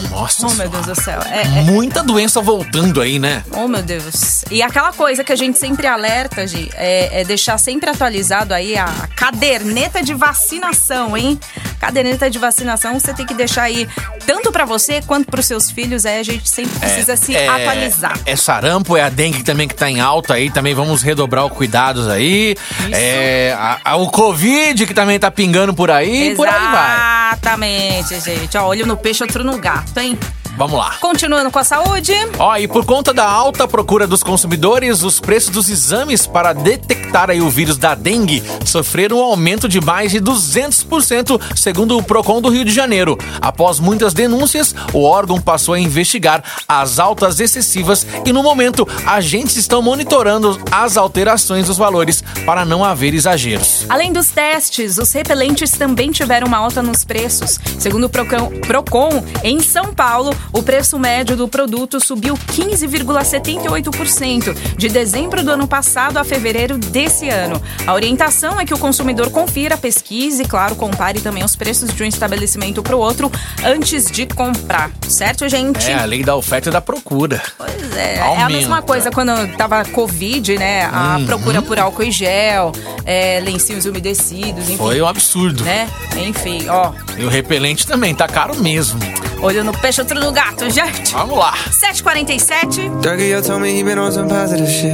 Nossa 0.10 0.48
Oh, 0.48 0.54
meu. 0.56 0.70
Deus 0.70 0.86
do 0.88 0.96
céu. 0.96 1.20
É, 1.30 1.42
é- 1.42 1.62
Muita 1.64 2.02
doença 2.02 2.42
voltando 2.42 3.00
aí, 3.00 3.20
né? 3.20 3.44
Oh, 3.52 3.68
meu 3.68 3.84
Deus. 3.84 4.44
E 4.50 4.62
aquela 4.64 4.92
coisa 4.92 5.24
que 5.24 5.32
a 5.32 5.36
gente 5.36 5.58
sempre 5.60 5.86
alerta, 5.88 6.05
Gi, 6.48 6.70
é, 6.76 7.22
é 7.22 7.24
deixar 7.24 7.58
sempre 7.58 7.90
atualizado 7.90 8.54
aí 8.54 8.78
a 8.78 8.86
caderneta 9.16 10.02
de 10.04 10.14
vacinação, 10.14 11.16
hein? 11.18 11.40
Caderneta 11.80 12.30
de 12.30 12.40
vacinação 12.40 13.00
você 13.00 13.14
tem 13.14 13.26
que 13.26 13.34
deixar 13.34 13.64
aí 13.64 13.88
tanto 14.26 14.52
pra 14.52 14.66
você 14.66 15.02
quanto 15.06 15.28
pros 15.30 15.46
seus 15.46 15.70
filhos, 15.70 16.06
aí 16.06 16.20
a 16.20 16.24
gente 16.24 16.50
sempre 16.50 16.80
precisa 16.80 17.16
se 17.16 17.36
é, 17.36 17.48
atualizar. 17.48 18.18
É 18.26 18.36
sarampo, 18.36 18.96
é 18.98 19.02
a 19.04 19.10
dengue 19.10 19.44
também 19.44 19.68
que 19.68 19.76
tá 19.76 19.90
em 19.90 20.00
alta 20.00 20.34
aí, 20.36 20.50
também 20.50 20.74
vamos 20.74 21.02
redobrar 21.02 21.46
os 21.46 21.52
cuidados 21.54 22.08
aí. 22.08 22.56
É 22.92 23.56
a- 23.58 23.80
a- 23.84 23.96
o 23.98 24.10
Covid 24.10 24.86
que 24.86 24.94
também 24.94 25.20
tá 25.20 25.30
pingando 25.30 25.74
por 25.74 25.92
aí, 25.92 26.32
e 26.32 26.36
por 26.36 26.48
aí 26.48 26.54
vai. 26.72 27.16
Exatamente, 27.36 28.20
gente. 28.22 28.58
Ó, 28.58 28.68
olho 28.68 28.86
no 28.86 28.98
peixe, 28.98 29.24
outro 29.24 29.44
no 29.44 29.58
gato, 29.58 30.00
hein? 30.00 30.18
Vamos 30.58 30.78
lá. 30.78 30.96
Continuando 31.02 31.52
com 31.52 31.60
a 31.60 31.64
saúde. 31.64 32.14
Ó, 32.40 32.56
e 32.56 32.68
por 32.68 32.86
conta 32.86 33.14
da 33.14 33.30
alta 33.30 33.68
procura 33.68 34.08
dos 34.08 34.24
consumidores, 34.24 35.04
os 35.04 35.20
preços 35.20 35.50
dos 35.50 35.70
exames 35.70 36.26
para 36.26 36.54
detectar 36.54 37.30
aí 37.30 37.42
o 37.42 37.50
vírus 37.50 37.78
da 37.78 37.94
dengue 37.94 38.42
sofreram 38.64 39.18
um 39.18 39.24
aumento 39.24 39.68
de 39.68 39.82
mais 39.82 40.12
de 40.12 40.22
200%, 40.22 41.42
segundo 41.56 41.98
o 41.98 42.04
Procon 42.04 42.42
do 42.42 42.50
Rio 42.50 42.64
de 42.64 42.72
Janeiro. 42.72 43.18
Após 43.42 43.80
muitas 43.80 44.14
denúncias, 44.14 44.74
o 44.94 45.04
órgão 45.04 45.42
passou 45.42 45.74
a 45.74 45.80
investigar 45.80 46.42
as 46.68 47.00
altas 47.00 47.40
excessivas 47.40 48.08
e 48.26 48.32
no 48.32 48.42
momento 48.42 48.88
agentes 49.06 49.58
estão 49.58 49.82
monitorando 49.82 50.60
as 50.72 50.96
alterações 50.96 51.68
dos 51.68 51.78
valores 51.78 52.24
para 52.46 52.64
não 52.64 52.84
haver 52.84 53.14
exageros. 53.14 53.86
Além 53.90 54.14
dos 54.14 54.30
testes, 54.30 54.98
os 54.98 55.12
repelentes 55.12 55.72
também 55.72 56.12
tiveram 56.12 56.48
uma 56.48 56.58
alta 56.58 56.82
nos 56.82 57.04
preços. 57.04 57.60
Segundo 57.78 58.06
o 58.06 58.10
Procon, 58.10 58.52
Procon, 58.66 59.24
em 59.44 59.62
São 59.62 59.94
Paulo, 59.94 60.34
o 60.52 60.62
preço 60.64 60.98
médio 61.00 61.36
do 61.36 61.48
produto 61.48 62.04
subiu 62.04 62.36
15,78% 62.36 64.56
de 64.78 64.90
dezembro 64.90 65.44
do 65.44 65.52
ano 65.52 65.68
passado 65.68 66.18
a 66.18 66.24
fevereiro 66.24 66.78
desse 66.78 67.30
ano. 67.30 67.62
A 67.86 67.94
orientação 67.94 68.60
é 68.60 68.66
que 68.66 68.74
o 68.74 68.78
consumidor 68.78 69.30
confira, 69.32 69.78
pesquise 69.78 70.44
e, 70.44 70.48
claro, 70.48 70.76
compare 70.76 71.20
também 71.22 71.44
os 71.44 71.56
preços 71.56 71.94
de 71.94 72.04
um 72.04 72.06
estabelecimento 72.06 72.82
para 72.82 72.96
o 72.96 73.00
outro 73.00 73.32
antes 73.64 74.10
de 74.10 74.26
comprar. 74.26 74.92
Certo, 75.08 75.48
gente? 75.48 75.90
É 75.90 75.94
a 75.96 76.06
lei 76.06 76.24
da 76.24 76.36
oferta 76.36 76.70
e 76.70 76.72
da 76.72 76.82
procura. 76.82 77.42
Pois 77.58 77.96
é, 77.96 78.16
é 78.16 78.20
a 78.22 78.26
Aumenta. 78.26 78.50
mesma 78.50 78.82
coisa 78.82 79.12
quando 79.12 79.32
tava 79.58 79.84
Covid, 79.86 80.58
né? 80.58 80.86
A 80.92 81.16
Uhum. 81.18 81.26
procura 81.26 81.62
por 81.62 81.80
álcool 81.80 82.04
e 82.04 82.12
gel, 82.12 82.72
é, 83.06 83.40
lencinhos 83.40 83.86
umedecidos, 83.86 84.66
enfim. 84.66 84.78
Foi 84.78 85.02
um 85.02 85.08
absurdo. 85.08 85.64
Né? 85.64 85.88
Enfim, 86.18 86.68
ó. 86.68 86.92
E 87.18 87.24
o 87.24 87.30
repelente 87.30 87.88
também, 87.88 88.14
tá 88.14 88.28
caro 88.28 88.56
mesmo. 88.58 89.00
Olho 89.42 89.64
no 89.64 89.72
peixe, 89.78 90.02
outro 90.02 90.20
no 90.20 90.32
gato, 90.36 90.70
gente. 90.70 91.14
Vamos 91.14 91.38
lá. 91.38 91.54
7h47. 91.72 92.90
Dougie, 93.02 93.42
told 93.42 93.62
me 93.62 93.80
he 93.80 93.84
been 93.84 93.98
on 93.98 94.12
some 94.12 94.28
positive 94.28 94.68
shit. 94.68 94.94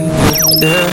Yeah. 0.62 0.92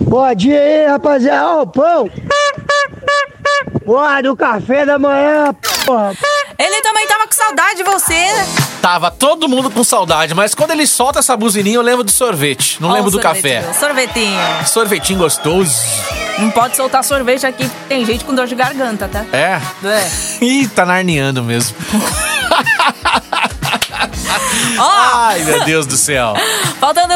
Bom 0.00 0.34
dia 0.34 0.60
aí, 0.60 0.86
rapaziada. 0.86 1.46
Ó, 1.46 1.62
o 1.62 1.66
pão. 1.66 2.10
Porra, 3.84 4.22
do 4.22 4.36
café 4.36 4.84
da 4.84 4.98
manhã, 4.98 5.54
porra. 5.86 6.12
Ele 6.58 6.82
também 6.82 7.06
tava 7.06 7.26
com 7.26 7.32
saudade 7.32 7.76
de 7.76 7.84
você, 7.84 8.14
né? 8.14 8.65
Tava 8.80 9.10
todo 9.10 9.48
mundo 9.48 9.70
com 9.70 9.82
saudade, 9.82 10.34
mas 10.34 10.54
quando 10.54 10.70
ele 10.70 10.86
solta 10.86 11.18
essa 11.18 11.36
buzininha, 11.36 11.76
eu 11.76 11.82
lembro 11.82 12.04
do 12.04 12.10
sorvete. 12.10 12.80
Não 12.80 12.90
Ó, 12.90 12.92
lembro 12.92 13.10
do 13.10 13.20
sorvetinho, 13.20 13.62
café. 13.62 13.72
Sorvetinho. 13.78 14.40
Sorvetinho 14.66 15.18
gostoso. 15.18 15.74
Não 16.38 16.50
pode 16.50 16.76
soltar 16.76 17.02
sorvete 17.02 17.46
aqui, 17.46 17.68
tem 17.88 18.04
gente 18.04 18.24
com 18.24 18.34
dor 18.34 18.46
de 18.46 18.54
garganta, 18.54 19.08
tá? 19.08 19.24
É. 19.32 19.60
É. 19.84 20.10
Ih, 20.44 20.68
tá 20.68 20.84
narneando 20.84 21.42
mesmo. 21.42 21.76
Ai, 24.78 25.44
meu 25.44 25.64
Deus 25.64 25.86
do 25.86 25.96
céu. 25.96 26.34
Faltando 26.80 27.14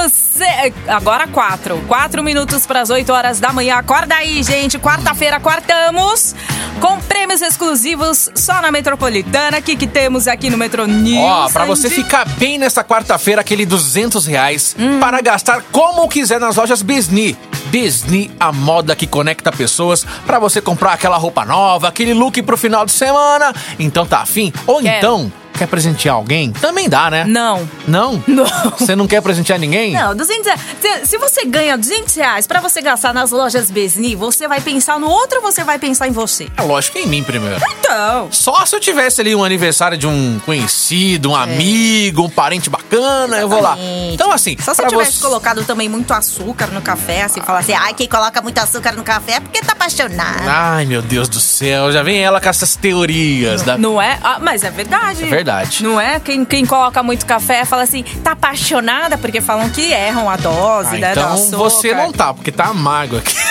agora 0.89 1.27
quatro. 1.29 1.79
Quatro 1.87 2.23
minutos 2.23 2.67
para 2.67 2.81
as 2.81 2.91
8 2.91 3.13
horas 3.13 3.41
da 3.41 3.53
manhã. 3.53 3.77
Acorda 3.77 4.15
aí, 4.15 4.43
gente. 4.43 4.79
Quarta-feira, 4.79 5.39
quartamos. 5.41 6.35
Com 6.81 6.99
prêmios 7.01 7.43
exclusivos 7.43 8.31
só 8.35 8.63
na 8.63 8.71
Metropolitana. 8.71 9.59
O 9.59 9.63
que, 9.63 9.77
que 9.77 9.87
temos 9.87 10.27
aqui 10.27 10.49
no 10.49 10.57
Metro 10.57 10.87
News? 10.87 11.23
Ó, 11.23 11.49
pra 11.51 11.65
você 11.65 11.91
ficar 11.91 12.27
bem 12.39 12.59
nessa 12.59 12.83
quarta-feira, 12.83 13.41
aquele 13.41 13.67
200 13.67 14.27
reais 14.27 14.75
para 14.99 15.21
gastar 15.21 15.63
como 15.71 16.09
quiser 16.09 16.41
nas 16.41 16.57
lojas 16.57 16.83
Besni. 16.83 17.37
Besni, 17.67 18.31
a 18.41 18.51
moda 18.51 18.97
que 18.97 19.07
conecta 19.07 19.53
pessoas 19.53 20.05
pra 20.27 20.39
você 20.39 20.61
comprar 20.61 20.93
aquela 20.93 21.17
roupa 21.17 21.45
nova, 21.45 21.89
aquele 21.89 22.15
look 22.15 22.43
pro 22.43 22.57
final 22.57 22.85
de 22.87 22.93
semana. 22.93 23.55
Então 23.79 24.07
tá 24.07 24.21
afim? 24.21 24.53
Ou 24.67 24.81
Quero. 24.81 24.97
então, 24.97 25.33
quer 25.61 25.67
presentear 25.67 26.15
alguém? 26.15 26.53
Também 26.53 26.89
dá, 26.89 27.11
né? 27.11 27.25
Não. 27.25 27.69
Não? 27.87 28.23
Não. 28.27 28.45
Você 28.79 28.97
não 28.97 29.07
quer 29.07 29.21
presentear 29.21 29.59
ninguém? 29.59 29.93
Não, 29.93 30.15
200 30.17 30.47
reais. 30.47 30.61
Se, 30.81 31.07
se 31.07 31.19
você 31.19 31.45
ganha 31.45 31.77
200 31.77 32.15
reais 32.15 32.47
pra 32.47 32.61
você 32.61 32.81
gastar 32.81 33.13
nas 33.13 33.31
lojas 33.31 33.71
Besni, 33.71 34.15
você 34.17 34.49
vai 34.49 34.61
pensar 34.61 34.99
no 34.99 35.07
outro 35.09 35.37
ou 35.39 35.43
você 35.43 35.63
vai 35.63 35.79
pensar 35.79 36.09
em 36.09 36.13
você? 36.13 36.49
É 36.57 36.63
lógico 36.63 36.97
que 36.97 37.03
em 37.05 37.07
mim 37.07 37.23
primeiro. 37.23 37.61
Então. 37.79 38.29
Só 38.31 38.65
se 38.65 38.75
eu 38.75 38.81
tivesse 38.81 39.21
ali 39.21 39.35
um 39.35 39.45
aniversário 39.45 39.99
de 39.99 40.07
um 40.07 40.41
conhecido, 40.47 41.31
um 41.31 41.37
amigo, 41.37 42.23
um 42.23 42.31
parente 42.31 42.71
bacana, 42.71 43.39
eu 43.39 43.49
vou 43.49 43.61
lá. 43.61 43.73
Exatamente. 43.73 44.15
Então, 44.15 44.33
assim, 44.33 44.57
Só 44.63 44.73
se 44.73 44.81
pra 44.81 44.89
tivesse 44.91 45.13
você- 45.13 45.23
colocado 45.23 45.65
também 45.65 45.89
muito 45.89 46.13
açúcar 46.15 46.69
no 46.69 46.81
café, 46.81 47.23
assim, 47.23 47.41
falar 47.43 47.59
assim, 47.59 47.75
ai, 47.75 47.93
quem 47.93 48.09
coloca 48.09 48.41
muito 48.41 48.59
açúcar 48.59 48.93
no 48.93 49.03
café 49.03 49.33
é 49.35 49.41
porque 49.41 49.61
tá 49.61 49.73
apaixonado. 49.73 50.47
Ai, 50.49 50.87
meu 50.87 51.03
Deus 51.03 51.29
do 51.29 51.41
céu, 51.41 51.93
já 51.93 52.03
vem 52.03 52.19
ela 52.23 52.41
com 52.41 52.49
essas 52.49 52.77
teorias 52.77 53.63
da. 53.63 53.77
Não 53.77 54.01
é? 54.01 54.19
Ah, 54.23 54.39
mas 54.41 54.63
é 54.65 54.71
verdade. 54.71 55.25
É 55.25 55.27
verdade. 55.27 55.50
Não 55.83 56.01
é? 56.01 56.21
Quem, 56.21 56.45
quem 56.45 56.65
coloca 56.67 57.03
muito 57.03 57.27
café 57.27 57.65
fala 57.65 57.83
assim, 57.83 58.03
tá 58.23 58.33
apaixonada, 58.33 59.17
porque 59.19 59.41
falam 59.41 59.69
que 59.71 59.93
erram 59.93 60.29
a 60.29 60.37
dose, 60.37 60.97
Ah, 60.97 60.99
né? 60.99 61.13
então 61.13 61.37
você 61.59 61.95
não 61.95 62.13
tá, 62.13 62.33
porque 62.33 62.53
tá 62.53 62.65
amargo 62.67 63.19
aqui. 63.19 63.35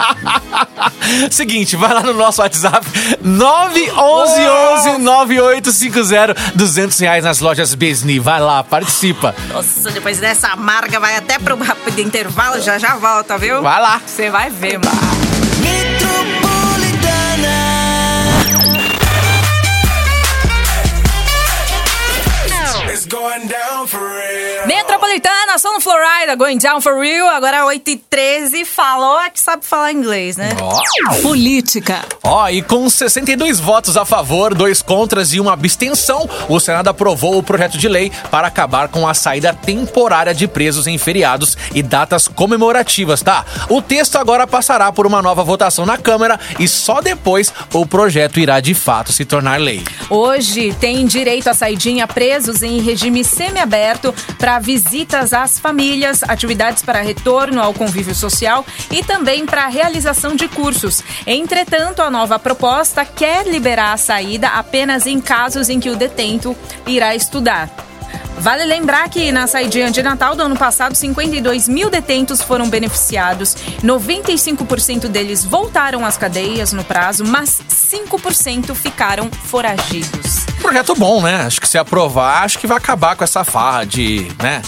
Seguinte, 1.30 1.76
vai 1.76 1.92
lá 1.92 2.02
no 2.02 2.14
nosso 2.14 2.40
WhatsApp 2.40 2.86
911 3.20 4.98
9850 4.98 6.34
200 6.54 6.98
reais 6.98 7.24
nas 7.24 7.40
lojas 7.40 7.74
Besni. 7.74 8.18
Vai 8.18 8.40
lá, 8.40 8.62
participa. 8.62 9.34
Nossa, 9.48 9.90
depois 9.90 10.18
dessa 10.18 10.48
amarga 10.48 11.00
vai 11.00 11.16
até 11.16 11.38
pro 11.38 11.56
rápido 11.56 12.00
intervalo, 12.00 12.60
já 12.60 12.78
já 12.78 12.96
volta, 12.96 13.36
viu? 13.38 13.62
Vai 13.62 13.80
lá. 13.80 14.00
Você 14.04 14.30
vai 14.30 14.50
ver, 14.50 14.78
mano. 14.78 16.49
Going 23.10 23.48
down 23.48 23.86
for 23.86 23.98
real. 23.98 24.66
Metropolitana, 25.10 25.58
sou 25.58 25.74
no 25.74 25.80
Florida, 25.80 26.36
going 26.36 26.58
down 26.58 26.80
for 26.80 27.00
real. 27.00 27.26
Agora 27.28 27.64
8h13, 27.64 28.64
falou 28.64 29.18
que 29.32 29.40
sabe 29.40 29.64
falar 29.64 29.92
inglês, 29.92 30.36
né? 30.36 30.50
Política. 31.20 32.04
Ó, 32.22 32.48
e 32.48 32.62
com 32.62 32.88
62 32.88 33.58
votos 33.58 33.96
a 33.96 34.04
favor, 34.04 34.54
dois 34.54 34.82
contras 34.82 35.32
e 35.32 35.40
uma 35.40 35.52
abstenção, 35.52 36.28
o 36.48 36.60
Senado 36.60 36.88
aprovou 36.88 37.36
o 37.36 37.42
projeto 37.42 37.76
de 37.76 37.88
lei 37.88 38.12
para 38.30 38.46
acabar 38.46 38.86
com 38.86 39.08
a 39.08 39.12
saída 39.12 39.52
temporária 39.52 40.32
de 40.32 40.46
presos 40.46 40.86
em 40.86 40.96
feriados 40.96 41.58
e 41.74 41.82
datas 41.82 42.28
comemorativas, 42.28 43.20
tá? 43.20 43.44
O 43.68 43.82
texto 43.82 44.16
agora 44.16 44.46
passará 44.46 44.92
por 44.92 45.08
uma 45.08 45.20
nova 45.20 45.42
votação 45.42 45.84
na 45.84 45.98
Câmara 45.98 46.38
e 46.58 46.68
só 46.68 47.00
depois 47.00 47.52
o 47.72 47.84
projeto 47.84 48.38
irá 48.38 48.60
de 48.60 48.74
fato 48.74 49.12
se 49.12 49.24
tornar 49.24 49.58
lei. 49.60 49.82
Hoje 50.08 50.72
tem 50.74 51.04
direito 51.04 51.48
à 51.48 51.54
saidinha 51.54 52.06
presos 52.06 52.62
em 52.62 52.80
regime 52.80 53.24
semiaberto 53.24 54.14
para 54.38 54.60
visitas 55.00 55.32
às 55.32 55.58
famílias, 55.58 56.22
atividades 56.22 56.82
para 56.82 57.00
retorno 57.00 57.62
ao 57.62 57.72
convívio 57.72 58.14
social 58.14 58.66
e 58.90 59.02
também 59.02 59.46
para 59.46 59.64
a 59.64 59.68
realização 59.68 60.36
de 60.36 60.46
cursos. 60.46 61.02
Entretanto, 61.26 62.02
a 62.02 62.10
nova 62.10 62.38
proposta 62.38 63.02
quer 63.04 63.46
liberar 63.46 63.94
a 63.94 63.96
saída 63.96 64.48
apenas 64.48 65.06
em 65.06 65.18
casos 65.18 65.70
em 65.70 65.80
que 65.80 65.88
o 65.88 65.96
detento 65.96 66.54
irá 66.86 67.14
estudar. 67.14 67.70
Vale 68.38 68.64
lembrar 68.64 69.08
que 69.08 69.32
na 69.32 69.46
saidinha 69.46 69.90
de 69.90 70.02
Natal 70.02 70.34
do 70.34 70.42
ano 70.42 70.56
passado, 70.56 70.94
52 70.94 71.68
mil 71.68 71.88
detentos 71.88 72.42
foram 72.42 72.68
beneficiados. 72.68 73.56
95% 73.82 75.08
deles 75.08 75.44
voltaram 75.44 76.04
às 76.04 76.18
cadeias 76.18 76.72
no 76.72 76.84
prazo, 76.84 77.24
mas 77.24 77.60
5% 77.68 78.74
ficaram 78.74 79.30
foragidos. 79.44 80.46
Projeto 80.60 80.94
bom, 80.94 81.22
né? 81.22 81.42
Acho 81.46 81.60
que 81.60 81.68
se 81.68 81.78
aprovar, 81.78 82.44
acho 82.44 82.58
que 82.58 82.66
vai 82.66 82.76
acabar 82.76 83.16
com 83.16 83.24
essa 83.24 83.44
farra 83.44 83.84
de, 83.84 84.30
né? 84.42 84.62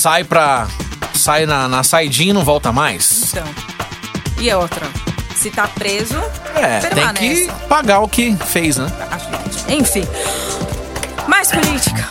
Sai 0.00 0.22
pra. 0.22 0.68
Sai 1.12 1.44
na, 1.44 1.66
na 1.66 1.82
saidinha 1.82 2.30
e 2.30 2.32
não 2.32 2.44
volta 2.44 2.70
mais. 2.70 3.32
Então. 3.32 3.44
E 4.38 4.54
outra? 4.54 4.86
Se 5.34 5.50
tá 5.50 5.66
preso, 5.66 6.14
É, 6.54 6.78
tem 6.78 6.90
permanece. 6.90 7.46
que 7.48 7.52
pagar 7.68 7.98
o 7.98 8.08
que 8.08 8.36
fez, 8.36 8.76
né? 8.76 8.86
Enfim. 9.68 10.06
Mais 11.26 11.50
política. 11.50 12.08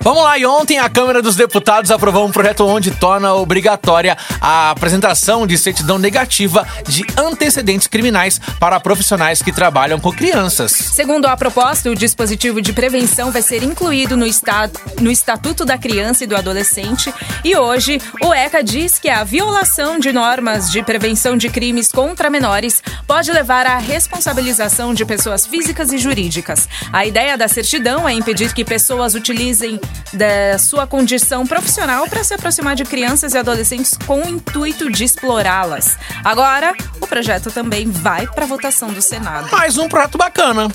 Vamos 0.00 0.22
lá, 0.22 0.38
e 0.38 0.46
ontem 0.46 0.78
a 0.78 0.88
Câmara 0.88 1.20
dos 1.20 1.34
Deputados 1.34 1.90
aprovou 1.90 2.24
um 2.24 2.30
projeto 2.30 2.64
onde 2.64 2.92
torna 2.92 3.34
obrigatória 3.34 4.16
a 4.40 4.70
apresentação 4.70 5.46
de 5.46 5.58
certidão 5.58 5.98
negativa 5.98 6.66
de 6.86 7.04
antecedentes 7.16 7.86
criminais 7.88 8.40
para 8.60 8.78
profissionais 8.78 9.42
que 9.42 9.52
trabalham 9.52 9.98
com 9.98 10.12
crianças. 10.12 10.70
Segundo 10.72 11.26
a 11.26 11.36
proposta, 11.36 11.90
o 11.90 11.96
dispositivo 11.96 12.62
de 12.62 12.72
prevenção 12.72 13.32
vai 13.32 13.42
ser 13.42 13.62
incluído 13.64 14.16
no, 14.16 14.24
esta- 14.24 14.70
no 15.00 15.10
Estatuto 15.10 15.64
da 15.64 15.76
Criança 15.76 16.24
e 16.24 16.26
do 16.28 16.36
Adolescente. 16.36 17.12
E 17.44 17.56
hoje, 17.56 18.00
o 18.22 18.32
ECA 18.32 18.62
diz 18.62 18.98
que 18.98 19.08
a 19.10 19.24
violação 19.24 19.98
de 19.98 20.12
normas 20.12 20.70
de 20.70 20.80
prevenção 20.82 21.36
de 21.36 21.48
crimes 21.50 21.90
contra 21.90 22.30
menores 22.30 22.82
pode 23.06 23.32
levar 23.32 23.66
à 23.66 23.78
responsabilização 23.78 24.94
de 24.94 25.04
pessoas 25.04 25.44
físicas 25.44 25.92
e 25.92 25.98
jurídicas. 25.98 26.68
A 26.92 27.04
ideia 27.04 27.36
da 27.36 27.48
certidão 27.48 28.08
é 28.08 28.12
impedir 28.14 28.54
que 28.54 28.64
pessoas 28.64 29.14
utilizem 29.14 29.78
da 30.12 30.58
sua 30.58 30.86
condição 30.86 31.46
profissional 31.46 32.08
para 32.08 32.24
se 32.24 32.32
aproximar 32.34 32.74
de 32.74 32.84
crianças 32.84 33.34
e 33.34 33.38
adolescentes 33.38 33.96
com 34.06 34.22
o 34.22 34.28
intuito 34.28 34.90
de 34.90 35.04
explorá-las. 35.04 35.98
Agora, 36.24 36.72
o 37.00 37.06
projeto 37.06 37.50
também 37.50 37.90
vai 37.90 38.26
para 38.26 38.46
votação 38.46 38.88
do 38.92 39.02
Senado. 39.02 39.48
Mais 39.52 39.76
um 39.76 39.88
prato 39.88 40.16
bacana. 40.16 40.68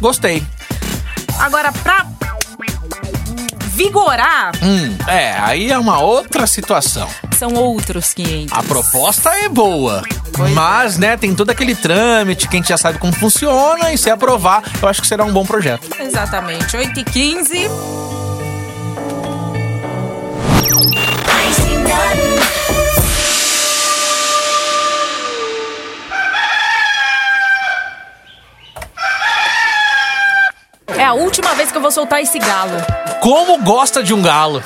Gostei. 0.00 0.42
Agora, 1.38 1.72
pra 1.72 2.06
vigorar, 3.74 4.52
Hum, 4.62 4.96
é, 5.08 5.32
aí 5.40 5.70
é 5.70 5.78
uma 5.78 5.98
outra 6.00 6.46
situação. 6.46 7.08
são 7.36 7.54
outros 7.54 8.14
500. 8.14 8.56
A 8.56 8.62
proposta 8.62 9.30
é 9.30 9.48
boa. 9.48 10.02
Pois 10.32 10.50
mas, 10.52 10.96
né, 10.96 11.16
tem 11.16 11.34
todo 11.34 11.50
aquele 11.50 11.74
trâmite 11.74 12.48
que 12.48 12.56
a 12.56 12.58
gente 12.60 12.68
já 12.68 12.78
sabe 12.78 12.98
como 12.98 13.12
funciona 13.12 13.92
e 13.92 13.98
se 13.98 14.08
aprovar, 14.10 14.62
eu 14.80 14.88
acho 14.88 15.00
que 15.02 15.06
será 15.08 15.24
um 15.24 15.32
bom 15.32 15.44
projeto. 15.44 15.88
Exatamente, 16.00 16.76
8 16.76 17.00
e 17.00 17.04
15 17.04 17.68
É 30.96 31.04
a 31.04 31.12
última 31.12 31.54
vez 31.54 31.70
que 31.70 31.76
eu 31.76 31.82
vou 31.82 31.90
soltar 31.90 32.22
esse 32.22 32.38
galo. 32.38 32.72
Como 33.20 33.62
gosta 33.62 34.02
de 34.02 34.14
um 34.14 34.22
galo? 34.22 34.62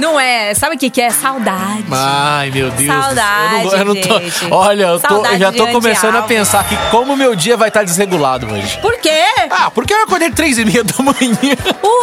Não 0.00 0.18
é, 0.18 0.54
sabe 0.54 0.76
o 0.76 0.78
que, 0.78 0.90
que 0.90 1.00
é? 1.00 1.10
Saudade. 1.10 1.84
Ai, 1.90 2.50
meu 2.50 2.70
Deus. 2.70 2.86
Saudade, 2.86 3.64
eu 3.64 3.64
não, 3.64 3.78
eu 3.78 3.84
não 3.84 3.96
tô. 3.96 4.54
Olha, 4.54 4.84
eu, 4.84 5.00
tô, 5.00 5.24
eu 5.26 5.38
já 5.38 5.52
tô 5.52 5.66
começando 5.68 6.16
a 6.16 6.22
pensar 6.22 6.64
que 6.68 6.76
como 6.90 7.16
meu 7.16 7.34
dia 7.34 7.56
vai 7.56 7.68
estar 7.68 7.84
desregulado 7.84 8.46
hoje. 8.52 8.78
Por 8.78 8.96
quê? 8.98 9.24
Ah, 9.50 9.70
porque 9.70 9.92
eu 9.92 10.02
acordei 10.02 10.30
três 10.30 10.58
e 10.58 10.64
meia 10.64 10.84
da 10.84 11.02
manhã. 11.02 11.56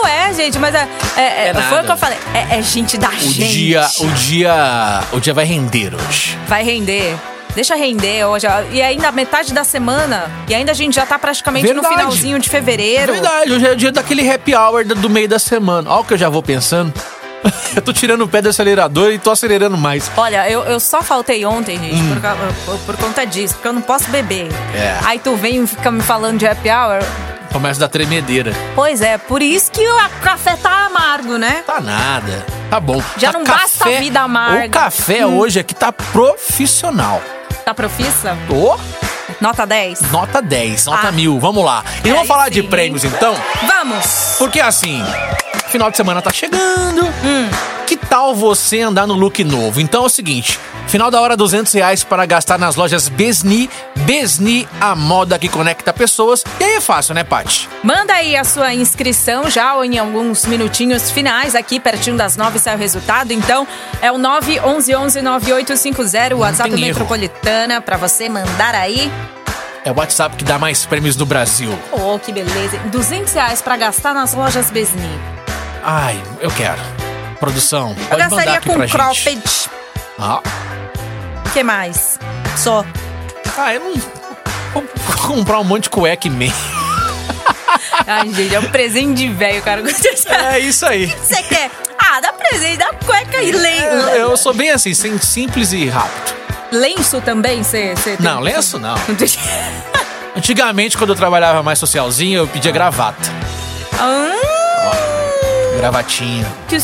Ué, 0.03 0.33
gente, 0.35 0.57
mas 0.59 0.73
é, 0.75 0.87
é, 1.15 1.21
é, 1.21 1.47
É 1.49 1.53
foi 1.53 1.79
o 1.81 1.83
que 1.83 1.91
eu 1.91 1.97
falei. 1.97 2.17
É, 2.33 2.59
é 2.59 2.61
gente 2.61 2.97
da 2.97 3.09
O 3.09 3.11
gente. 3.13 3.51
dia, 3.51 3.87
o 3.99 4.07
dia, 4.07 5.03
o 5.11 5.19
dia 5.19 5.33
vai 5.33 5.45
render 5.45 5.93
hoje. 5.95 6.37
Vai 6.47 6.63
render. 6.63 7.15
Deixa 7.53 7.75
render 7.75 8.25
hoje. 8.25 8.47
E 8.71 8.81
ainda 8.81 9.11
metade 9.11 9.53
da 9.53 9.63
semana. 9.63 10.31
E 10.47 10.55
ainda 10.55 10.71
a 10.71 10.75
gente 10.75 10.95
já 10.95 11.05
tá 11.05 11.19
praticamente 11.19 11.65
Verdade. 11.65 11.87
no 11.87 11.93
finalzinho 11.93 12.39
de 12.39 12.49
fevereiro. 12.49 13.13
Verdade, 13.13 13.51
hoje 13.51 13.67
é 13.67 13.71
o 13.71 13.75
dia 13.75 13.91
daquele 13.91 14.29
happy 14.29 14.55
hour 14.55 14.85
do 14.85 15.09
meio 15.09 15.27
da 15.27 15.39
semana. 15.39 15.89
Olha 15.89 16.01
o 16.01 16.05
que 16.05 16.13
eu 16.13 16.17
já 16.17 16.29
vou 16.29 16.41
pensando. 16.41 16.93
eu 17.75 17.81
tô 17.81 17.91
tirando 17.93 18.21
o 18.23 18.27
pé 18.27 18.41
do 18.41 18.49
acelerador 18.49 19.11
e 19.11 19.19
tô 19.19 19.31
acelerando 19.31 19.77
mais. 19.77 20.11
Olha, 20.17 20.49
eu, 20.49 20.63
eu 20.63 20.79
só 20.79 21.01
faltei 21.01 21.45
ontem, 21.45 21.77
gente, 21.79 22.03
por, 22.13 22.21
ca- 22.21 22.35
por- 22.65 22.77
por 22.79 22.97
conta 22.97 23.25
disso, 23.25 23.55
porque 23.55 23.67
eu 23.67 23.73
não 23.73 23.81
posso 23.81 24.09
beber. 24.09 24.45
Hum. 24.51 24.75
É. 24.75 24.97
Aí 25.05 25.19
tu 25.19 25.35
vem 25.35 25.63
e 25.63 25.67
fica 25.67 25.89
me 25.91 26.01
falando 26.01 26.37
de 26.39 26.47
happy 26.47 26.69
hour. 26.69 26.99
Começa 27.51 27.79
da 27.81 27.87
tremedeira. 27.89 28.53
Pois 28.75 29.01
é, 29.01 29.17
por 29.17 29.41
isso 29.41 29.71
que 29.71 29.85
o 29.85 29.97
café 30.21 30.55
tá 30.55 30.85
amargo, 30.85 31.37
né? 31.37 31.63
Tá 31.67 31.81
nada. 31.81 32.45
Tá 32.69 32.79
bom. 32.79 33.03
Já 33.17 33.33
Tá 33.33 33.37
não 33.39 33.45
basta 33.45 33.85
a 33.89 33.99
vida 33.99 34.21
amarga. 34.21 34.67
O 34.67 34.69
café 34.69 35.25
hoje 35.25 35.59
aqui 35.59 35.75
tá 35.75 35.91
profissional. 35.91 37.21
Tá 37.65 37.73
profissa? 37.73 38.37
Ô, 38.49 38.77
Nota 39.41 39.65
10? 39.65 40.01
nota 40.11 40.41
10, 40.41 40.85
nota 40.85 41.07
Ah. 41.07 41.11
mil. 41.11 41.39
Vamos 41.39 41.63
lá. 41.65 41.83
E 42.03 42.07
Aí 42.07 42.13
vamos 42.13 42.27
falar 42.27 42.49
de 42.49 42.61
sim, 42.61 42.67
prêmios 42.67 43.03
hein? 43.03 43.11
então? 43.15 43.33
Vamos! 43.65 44.35
Porque 44.37 44.59
assim, 44.61 45.03
final 45.71 45.89
de 45.89 45.97
semana 45.97 46.21
tá 46.21 46.31
chegando. 46.31 47.03
Hum. 47.23 47.49
Que 47.87 47.97
tal 47.97 48.35
você 48.35 48.81
andar 48.81 49.07
no 49.07 49.15
look 49.15 49.43
novo? 49.43 49.81
Então 49.81 50.03
é 50.03 50.05
o 50.05 50.09
seguinte: 50.09 50.59
final 50.87 51.09
da 51.09 51.19
hora, 51.19 51.35
200 51.35 51.73
reais 51.73 52.03
para 52.03 52.23
gastar 52.25 52.59
nas 52.59 52.75
lojas 52.75 53.09
Besni. 53.09 53.67
Besni, 53.95 54.67
a 54.79 54.95
moda 54.95 55.39
que 55.39 55.49
conecta 55.49 55.91
pessoas. 55.91 56.43
E 56.59 56.63
aí 56.63 56.75
é 56.75 56.81
fácil, 56.81 57.15
né, 57.15 57.23
Paty? 57.23 57.67
Manda 57.83 58.13
aí 58.13 58.35
a 58.35 58.43
sua 58.43 58.71
inscrição 58.73 59.49
já 59.49 59.73
ou 59.75 59.85
em 59.85 59.97
alguns 59.97 60.45
minutinhos 60.45 61.09
finais, 61.09 61.55
aqui 61.55 61.79
pertinho 61.79 62.17
das 62.17 62.37
nove 62.37 62.59
sai 62.59 62.75
o 62.75 62.77
resultado. 62.77 63.31
Então 63.31 63.65
é 64.01 64.11
o 64.11 64.17
911-9850, 64.17 66.33
o 66.33 66.39
WhatsApp. 66.39 66.69
Metropolitana, 66.71 67.79
pra 67.81 67.97
você 67.97 68.29
mandar 68.29 68.75
aí. 68.75 69.11
É 69.83 69.91
o 69.91 69.97
WhatsApp 69.97 70.35
que 70.35 70.43
dá 70.43 70.59
mais 70.59 70.85
prêmios 70.85 71.15
no 71.15 71.25
Brasil. 71.25 71.71
Oh, 71.91 72.19
que 72.19 72.31
beleza. 72.31 72.77
200 72.91 73.33
reais 73.33 73.61
pra 73.61 73.75
gastar 73.77 74.13
nas 74.13 74.33
lojas 74.33 74.69
Besni. 74.69 75.09
Ai, 75.83 76.21
eu 76.39 76.51
quero. 76.51 76.79
Produção, 77.39 77.89
Eu 77.89 77.95
pode 77.95 78.09
mandar 78.11 78.29
gastaria 78.29 78.53
aqui 78.59 78.67
com 78.69 78.75
pra 78.75 78.85
gente. 78.85 78.91
cropped. 78.95 79.69
Ah, 80.19 80.41
O 81.45 81.49
que 81.49 81.63
mais? 81.63 82.19
Só. 82.55 82.85
ah, 83.57 83.73
eu 83.73 83.79
não... 83.79 83.93
Vou 84.73 84.83
comprar 85.27 85.59
um 85.59 85.63
monte 85.63 85.83
de 85.83 85.89
cueca 85.89 86.27
e 86.27 86.29
meia. 86.29 86.53
Ai, 88.07 88.31
gente, 88.31 88.53
é 88.55 88.59
um 88.59 88.69
presente 88.69 89.13
de 89.15 89.27
velho, 89.29 89.61
cara. 89.63 89.81
É 90.53 90.59
isso 90.59 90.85
aí. 90.85 91.07
Você 91.07 91.41
quer? 91.43 91.69
Ah, 91.97 92.19
dá 92.21 92.31
presente, 92.33 92.77
dá 92.77 92.89
cueca 93.05 93.41
e 93.41 93.51
lenço. 93.51 93.83
Eu, 93.83 94.29
eu 94.29 94.37
sou 94.37 94.53
bem 94.53 94.69
assim, 94.71 94.93
simples 94.93 95.73
e 95.73 95.87
rápido. 95.89 96.35
Lenço 96.71 97.19
também? 97.21 97.63
Você 97.63 97.93
tem... 97.95 98.15
Não, 98.19 98.39
lenço 98.39 98.77
não. 98.79 98.95
Antigamente, 100.35 100.97
quando 100.97 101.09
eu 101.09 101.15
trabalhava 101.15 101.61
mais 101.61 101.79
socialzinho, 101.79 102.39
eu 102.39 102.47
pedia 102.47 102.71
gravata. 102.71 103.29
ah, 103.99 104.31
Gravatinha. 105.77 106.45
que 106.67 106.75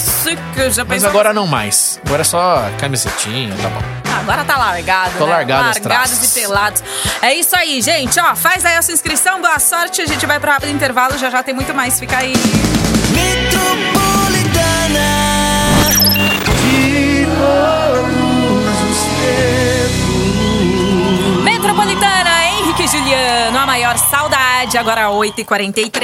eu 0.62 0.72
já 0.72 0.84
Mas 0.84 0.96
pensou 0.96 1.10
agora 1.10 1.34
não 1.34 1.46
mais. 1.48 2.00
Agora 2.06 2.22
é 2.22 2.26
só 2.26 2.70
camisetinha, 2.80 3.54
tá 3.62 3.70
bom. 3.70 3.82
Ah, 4.10 4.20
Agora 4.20 4.44
tá 4.44 4.58
largado, 4.58 5.12
Tô 5.18 5.26
né? 5.26 5.32
largado 5.32 5.70
os 5.70 5.78
Largados 5.86 6.36
e 6.36 6.40
pelados. 6.42 6.84
É 7.22 7.34
isso 7.34 7.56
aí, 7.56 7.82
gente. 7.82 8.20
Ó, 8.20 8.36
faz 8.36 8.66
aí 8.66 8.76
a 8.76 8.82
sua 8.82 8.94
inscrição, 8.94 9.40
boa 9.40 9.60
sorte. 9.60 10.02
A 10.02 10.06
gente 10.06 10.26
vai 10.26 10.40
pro 10.40 10.52
rápido 10.52 10.72
intervalo, 10.72 11.18
já 11.18 11.30
já 11.30 11.42
tem 11.44 11.54
muito 11.54 11.74
mais. 11.74 12.00
Fica 12.00 12.18
aí. 12.18 12.34
Metropolitana, 21.44 22.47
Henrique 22.78 22.84
e 22.84 22.88
Juliano, 22.88 23.58
a 23.58 23.66
maior 23.66 23.98
saudade. 23.98 24.78
Agora 24.78 25.10
8h43. 25.10 26.02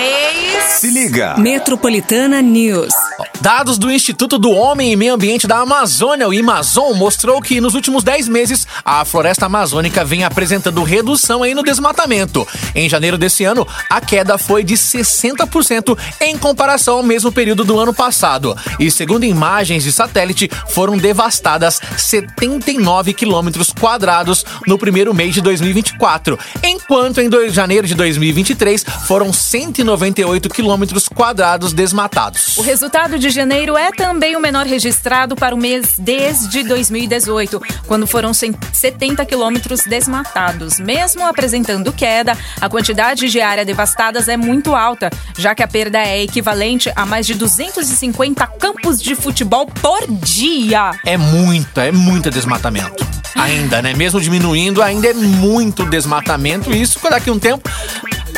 Se 0.80 0.90
liga. 0.90 1.36
Metropolitana 1.38 2.42
News. 2.42 2.94
Dados 3.42 3.78
do 3.78 3.92
Instituto 3.92 4.40
do 4.40 4.52
Homem 4.52 4.92
e 4.92 4.96
Meio 4.96 5.14
Ambiente 5.14 5.46
da 5.46 5.58
Amazônia, 5.58 6.28
o 6.28 6.40
Amazon, 6.40 6.94
mostrou 6.94 7.42
que 7.42 7.60
nos 7.60 7.76
últimos 7.76 8.04
10 8.04 8.28
meses 8.30 8.66
a 8.86 9.04
floresta 9.04 9.48
amazônica 9.48 10.04
vem 10.06 10.24
apresentando 10.24 10.82
redução 10.82 11.44
aí 11.44 11.54
no 11.54 11.62
desmatamento. 11.62 12.48
Em 12.74 12.88
janeiro 12.88 13.18
desse 13.18 13.44
ano, 13.44 13.68
a 13.90 14.00
queda 14.00 14.38
foi 14.38 14.64
de 14.64 14.76
60% 14.76 15.98
em 16.22 16.38
comparação 16.38 16.98
ao 16.98 17.04
mesmo 17.04 17.32
período 17.32 17.66
do 17.66 17.78
ano 17.78 17.94
passado. 17.94 18.56
E 18.80 18.90
segundo 18.90 19.26
imagens 19.26 19.84
de 19.84 19.92
satélite, 19.92 20.50
foram 20.70 20.98
devastadas 20.98 21.82
79 21.98 23.14
quilômetros 23.14 23.72
quadrados 23.72 24.46
no 24.66 24.78
primeiro 24.78 25.14
mês 25.14 25.34
de 25.34 25.42
2024, 25.42 26.40
enquanto 26.64 27.20
em 27.20 27.30
janeiro 27.50 27.86
de 27.86 27.96
2023 27.96 28.86
foram 29.06 29.34
198 29.34 30.50
quilômetros 30.50 31.10
quadrados 31.10 31.74
desmatados. 31.74 32.58
O 32.58 32.62
resultado 32.62 33.03
de 33.04 33.30
janeiro 33.30 33.78
é 33.78 33.92
também 33.92 34.36
o 34.36 34.40
menor 34.40 34.66
registrado 34.66 35.36
para 35.36 35.54
o 35.54 35.58
mês 35.58 35.96
desde 36.00 36.64
2018, 36.64 37.62
quando 37.86 38.08
foram 38.08 38.34
70 38.34 39.26
quilômetros 39.26 39.82
desmatados. 39.82 40.80
Mesmo 40.80 41.26
apresentando 41.26 41.92
queda, 41.92 42.38
a 42.62 42.70
quantidade 42.70 43.30
de 43.30 43.42
área 43.42 43.66
devastadas 43.66 44.30
é 44.30 44.38
muito 44.38 44.74
alta, 44.74 45.10
já 45.38 45.54
que 45.54 45.62
a 45.62 45.68
perda 45.68 46.00
é 46.00 46.24
equivalente 46.24 46.92
a 46.96 47.06
mais 47.06 47.28
de 47.28 47.34
250 47.34 48.48
campos 48.48 49.02
de 49.02 49.16
futebol 49.16 49.66
por 49.66 50.08
dia. 50.08 50.92
É 51.06 51.18
muita, 51.18 51.84
é 51.84 51.92
muito 51.92 52.32
desmatamento. 52.32 53.06
Ainda, 53.36 53.82
né? 53.82 53.94
Mesmo 53.94 54.22
diminuindo, 54.22 54.82
ainda 54.82 55.08
é 55.08 55.14
muito 55.14 55.86
desmatamento. 55.86 56.72
E 56.72 56.82
isso, 56.82 57.00
daqui 57.10 57.30
a 57.30 57.34
um 57.34 57.40
tempo, 57.40 57.70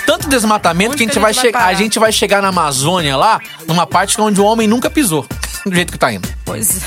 tanto 0.05 0.27
desmatamento 0.29 0.91
Onde 0.93 0.97
que 0.97 1.03
a 1.03 1.13
gente, 1.13 1.21
vai, 1.21 1.33
vai 1.33 1.51
che- 1.51 1.57
a 1.57 1.73
gente 1.73 1.99
vai 1.99 2.11
chegar 2.11 2.41
na 2.41 2.49
Amazônia 2.49 3.15
lá, 3.17 3.39
numa 3.67 3.85
parte 3.87 4.19
onde 4.21 4.39
o 4.39 4.45
homem 4.45 4.67
nunca 4.67 4.89
pisou. 4.89 5.25
Do 5.65 5.73
jeito 5.73 5.91
que 5.91 5.97
tá 5.97 6.13
indo. 6.13 6.27
Pois 6.45 6.79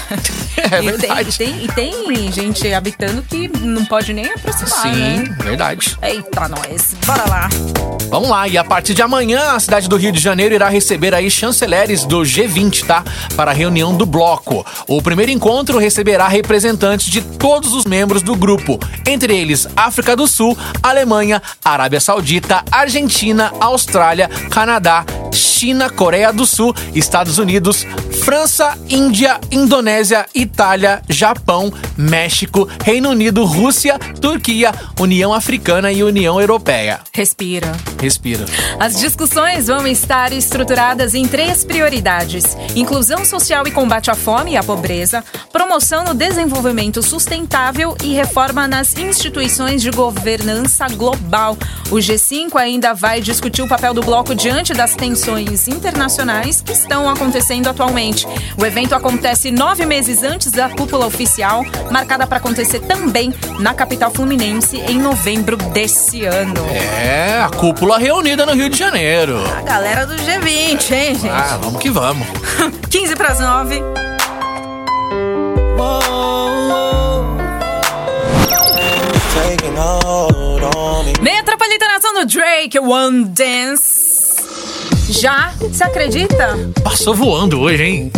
É 0.57 0.69
tem, 0.79 0.83
verdade. 0.83 1.29
e, 1.31 1.33
tem, 1.39 1.65
e 1.65 1.69
tem 1.69 2.33
gente 2.33 2.73
habitando 2.73 3.23
que 3.23 3.49
não 3.61 3.85
pode 3.85 4.13
nem 4.13 4.27
aproximar, 4.27 4.83
Sim, 4.83 5.19
né? 5.19 5.37
verdade. 5.43 5.99
Eita, 6.01 6.49
nós. 6.49 6.95
Bora 7.05 7.29
lá. 7.29 7.49
Vamos 8.09 8.31
lá, 8.31 8.49
e 8.49 8.57
a 8.57 8.65
partir 8.65 8.95
de 8.95 9.03
amanhã, 9.03 9.53
a 9.53 9.61
cidade 9.61 9.87
do 9.89 9.97
Rio 9.97 10.11
de 10.13 10.21
Janeiro 10.21 10.55
irá 10.55 10.69
receber 10.69 11.13
aí 11.15 11.31
chanceleres 11.31 12.05
do 12.05 12.21
G20, 12.21 12.87
tá? 12.87 13.05
Para 13.37 13.51
a 13.51 13.55
reunião 13.55 13.95
do 13.95 14.07
bloco. 14.07 14.65
O 14.87 15.03
primeiro 15.03 15.31
encontro 15.31 15.77
receberá 15.79 16.27
representantes 16.27 17.09
de 17.11 17.21
todos 17.21 17.75
os 17.75 17.85
membros 17.85 18.23
do 18.23 18.35
grupo, 18.35 18.79
entre 19.07 19.37
eles 19.37 19.67
África 19.77 20.17
do 20.17 20.27
Sul, 20.27 20.57
Alemanha, 20.83 21.43
Arábia 21.63 22.01
Saudita, 22.01 22.65
Argentina, 22.71 23.53
Austrália, 23.61 24.29
Canadá, 24.51 25.05
China, 25.59 25.91
Coreia 25.91 26.33
do 26.33 26.47
Sul, 26.47 26.73
Estados 26.95 27.37
Unidos, 27.37 27.85
França, 28.25 28.79
Índia, 28.89 29.41
Indonésia, 29.51 30.25
Itália, 30.33 31.03
Japão, 31.09 31.73
México, 31.97 32.69
Reino 32.85 33.11
Unido, 33.11 33.45
Rússia, 33.45 33.99
Turquia, 34.21 34.73
União 35.01 35.35
Africana 35.35 35.91
e 35.91 36.05
União 36.05 36.41
Europeia. 36.41 37.01
Respira. 37.13 37.73
Respira. 38.01 38.45
As 38.79 39.01
discussões 39.01 39.67
vão 39.67 39.85
estar 39.85 40.33
estruturadas 40.33 41.13
em 41.13 41.27
três 41.27 41.65
prioridades: 41.65 42.57
inclusão 42.77 43.25
social 43.25 43.67
e 43.67 43.73
combate 43.73 44.13
à 44.13 44.15
fome 44.15 44.53
e 44.53 44.57
à 44.57 44.63
pobreza, 44.63 45.25
promoção 45.53 46.05
no 46.05 46.15
desenvolvimento 46.15 47.03
sustentável 47.03 47.97
e 48.05 48.15
reforma 48.15 48.69
nas 48.69 48.97
instituições 48.97 49.83
de 49.83 49.91
governança 49.91 50.87
global. 50.87 51.57
O 51.91 51.97
G5 51.97 52.55
ainda 52.55 52.95
vai 52.95 53.21
discutir 53.21 53.63
o 53.63 53.69
papel 53.69 53.93
do 53.93 54.03
bloco 54.03 54.37
diante 54.37 54.73
das 54.73 54.95
tensões 54.95 55.48
internacionais 55.69 56.61
que 56.61 56.73
estão 56.73 57.09
acontecendo 57.09 57.69
atualmente. 57.69 58.27
O 58.57 58.67
evento 58.67 58.95
acontece 58.95 59.51
nove 59.51 59.87
meses 59.87 60.23
antes 60.23 60.53
da 60.53 60.69
cúpula 60.69 61.07
oficial, 61.07 61.65
marcada 61.91 62.27
para 62.27 62.37
acontecer 62.37 62.81
também 62.81 63.33
na 63.59 63.73
capital 63.73 64.11
fluminense 64.11 64.77
em 64.77 64.99
novembro 64.99 65.57
desse 65.57 66.25
ano. 66.25 66.67
É, 66.71 67.41
a 67.41 67.49
cúpula 67.49 67.99
reunida 67.99 68.45
no 68.45 68.53
Rio 68.53 68.69
de 68.69 68.79
Janeiro. 68.79 69.39
A 69.57 69.63
galera 69.63 70.07
do 70.07 70.15
G20, 70.17 70.93
hein, 70.93 71.15
gente? 71.15 71.29
Ah, 71.29 71.59
vamos 71.61 71.81
que 71.81 71.91
vamos. 71.91 72.27
15 72.91 73.17
para 73.17 73.29
as 73.29 73.41
9. 73.41 73.83
Taking 79.35 79.77
hold 79.77 80.63
on 80.77 81.05
me. 81.05 81.13
Metropolitana 81.21 81.97
Ação 81.97 82.15
do 82.15 82.27
Drake, 82.27 82.79
One 82.79 83.25
Dance. 83.27 84.08
Já? 85.09 85.53
Você 85.61 85.85
acredita? 85.85 86.57
Passou 86.83 87.15
voando 87.15 87.61
hoje, 87.61 87.83
hein? 87.83 88.13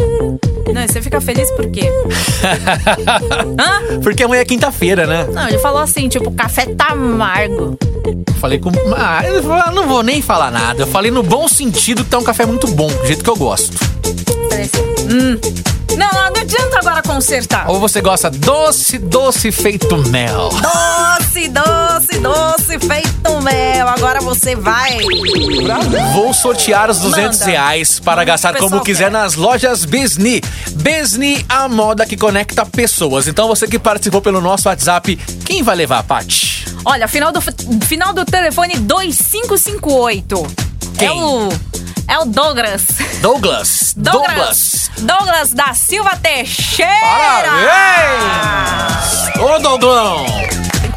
Não, 0.72 0.86
você 0.86 1.00
fica 1.00 1.20
feliz 1.20 1.50
por 1.52 1.70
quê? 1.70 1.82
Hã? 3.58 4.00
Porque 4.02 4.22
amanhã 4.22 4.42
é 4.42 4.44
quinta-feira, 4.44 5.06
né? 5.06 5.26
Não, 5.32 5.48
ele 5.48 5.58
falou 5.58 5.80
assim, 5.80 6.08
tipo, 6.08 6.28
o 6.28 6.34
café 6.34 6.66
tá 6.66 6.88
amargo. 6.88 7.76
Falei 8.40 8.58
com. 8.58 8.70
Ah, 8.96 9.22
eu 9.24 9.42
não 9.72 9.86
vou 9.86 10.02
nem 10.02 10.22
falar 10.22 10.50
nada. 10.50 10.82
Eu 10.82 10.86
falei 10.86 11.10
no 11.10 11.22
bom 11.22 11.46
sentido 11.48 12.04
que 12.04 12.10
tá 12.10 12.18
um 12.18 12.24
café 12.24 12.46
muito 12.46 12.66
bom, 12.68 12.88
do 12.88 13.06
jeito 13.06 13.22
que 13.22 13.30
eu 13.30 13.36
gosto. 13.36 13.76
Assim, 14.52 15.14
hum. 15.14 15.69
Agora 16.80 17.02
consertar. 17.02 17.68
Ou 17.70 17.78
você 17.78 18.00
gosta 18.00 18.30
doce, 18.30 18.98
doce 18.98 19.52
feito 19.52 19.96
mel. 20.08 20.48
Doce, 20.48 21.48
doce, 21.48 22.18
doce, 22.18 22.78
feito 22.78 23.42
mel. 23.42 23.86
Agora 23.88 24.20
você 24.20 24.56
vai. 24.56 24.98
Vou 26.14 26.32
sortear 26.32 26.90
os 26.90 26.98
200 26.98 27.38
Manda. 27.38 27.50
reais 27.50 28.00
para 28.00 28.24
gastar 28.24 28.56
como 28.56 28.80
quiser 28.80 29.04
quer. 29.04 29.10
nas 29.10 29.34
lojas 29.34 29.84
Besni. 29.84 30.40
Besni, 30.72 31.44
a 31.48 31.68
moda 31.68 32.06
que 32.06 32.16
conecta 32.16 32.64
pessoas. 32.64 33.28
Então 33.28 33.46
você 33.46 33.66
que 33.66 33.78
participou 33.78 34.22
pelo 34.22 34.40
nosso 34.40 34.68
WhatsApp, 34.68 35.16
quem 35.44 35.62
vai 35.62 35.76
levar, 35.76 36.02
Paty? 36.02 36.66
Olha, 36.84 37.06
final 37.06 37.30
do, 37.30 37.40
final 37.86 38.14
do 38.14 38.24
telefone 38.24 38.76
2558. 38.78 40.46
Quem? 40.98 41.08
É 41.08 41.12
o. 41.12 41.48
É 42.10 42.18
o 42.18 42.24
Douglas. 42.24 42.86
Douglas. 43.22 43.94
Douglas. 43.96 44.90
Douglas 44.98 45.52
da 45.52 45.72
Silva 45.74 46.16
Teixeira. 46.16 46.90
Parabéns! 47.40 48.50
Ô, 49.38 49.60
Douglão! 49.60 50.26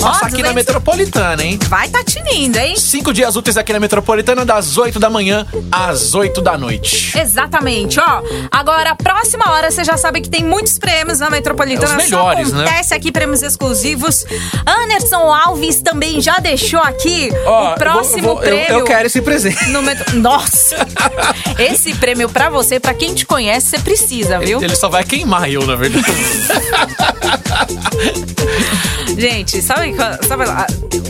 Passa 0.04 0.26
Ó, 0.26 0.28
aqui 0.28 0.42
na 0.42 0.52
200. 0.52 0.56
Metropolitana, 0.56 1.44
hein? 1.44 1.60
Vai 1.70 1.88
tá 1.90 2.04
tinindo, 2.04 2.58
hein? 2.60 2.76
Cinco 2.78 3.14
dias 3.14 3.36
úteis 3.36 3.58
aqui 3.58 3.72
na 3.74 3.80
Metropolitana, 3.80 4.46
das 4.46 4.78
8 4.78 5.00
da 5.00 5.10
manhã 5.10 5.46
às 5.72 6.14
8 6.14 6.42
da 6.42 6.58
noite. 6.58 7.18
Exatamente, 7.18 8.00
ó. 8.00 8.22
Agora, 8.52 8.92
a 8.92 8.96
próxima 8.96 9.50
hora, 9.52 9.72
você 9.72 9.84
já 9.84 9.98
sabe 9.98 10.22
que 10.22 10.30
tem 10.30 10.44
muitos 10.44 10.78
prêmios 10.78 11.20
na 11.20 11.30
Metropolitana. 11.30 11.94
É 11.94 11.98
os 11.98 12.04
melhores, 12.04 12.50
Só 12.50 12.56
né? 12.56 12.64
acontece 12.66 12.94
aqui 12.94 13.12
prêmios 13.12 13.42
exclusivos. 13.42 14.26
Anderson 14.66 15.34
Alves 15.34 15.82
também 15.82 16.22
já 16.22 16.38
deixou 16.40 16.80
aqui 16.82 17.30
Ó, 17.46 17.72
o 17.72 17.76
próximo 17.76 18.22
vou- 18.24 18.36
vou- 18.36 18.44
eu- 18.44 18.50
prêmio. 18.58 18.80
Eu, 18.80 18.86
quero 18.86 19.08
esse 19.08 19.22
presente. 19.22 19.70
No 19.70 19.82
metro... 19.82 20.18
Nossa! 20.20 20.76
Esse 21.58 21.94
prêmio 21.96 22.30
pra 22.30 22.50
você, 22.50 22.80
pra 22.80 22.94
quem 22.94 23.14
te 23.14 23.26
conhece, 23.26 23.68
você 23.68 23.80
precisa, 23.80 24.40
viu? 24.40 24.62
Ele 24.62 24.76
só 24.76 24.90
vai 24.90 25.04
queimar 25.04 25.50
eu, 25.50 25.66
na 25.66 25.76
verdade. 25.76 26.04
Gente, 29.18 29.62
sabe, 29.62 29.93
sabe 30.28 30.46
lá, 30.46 30.66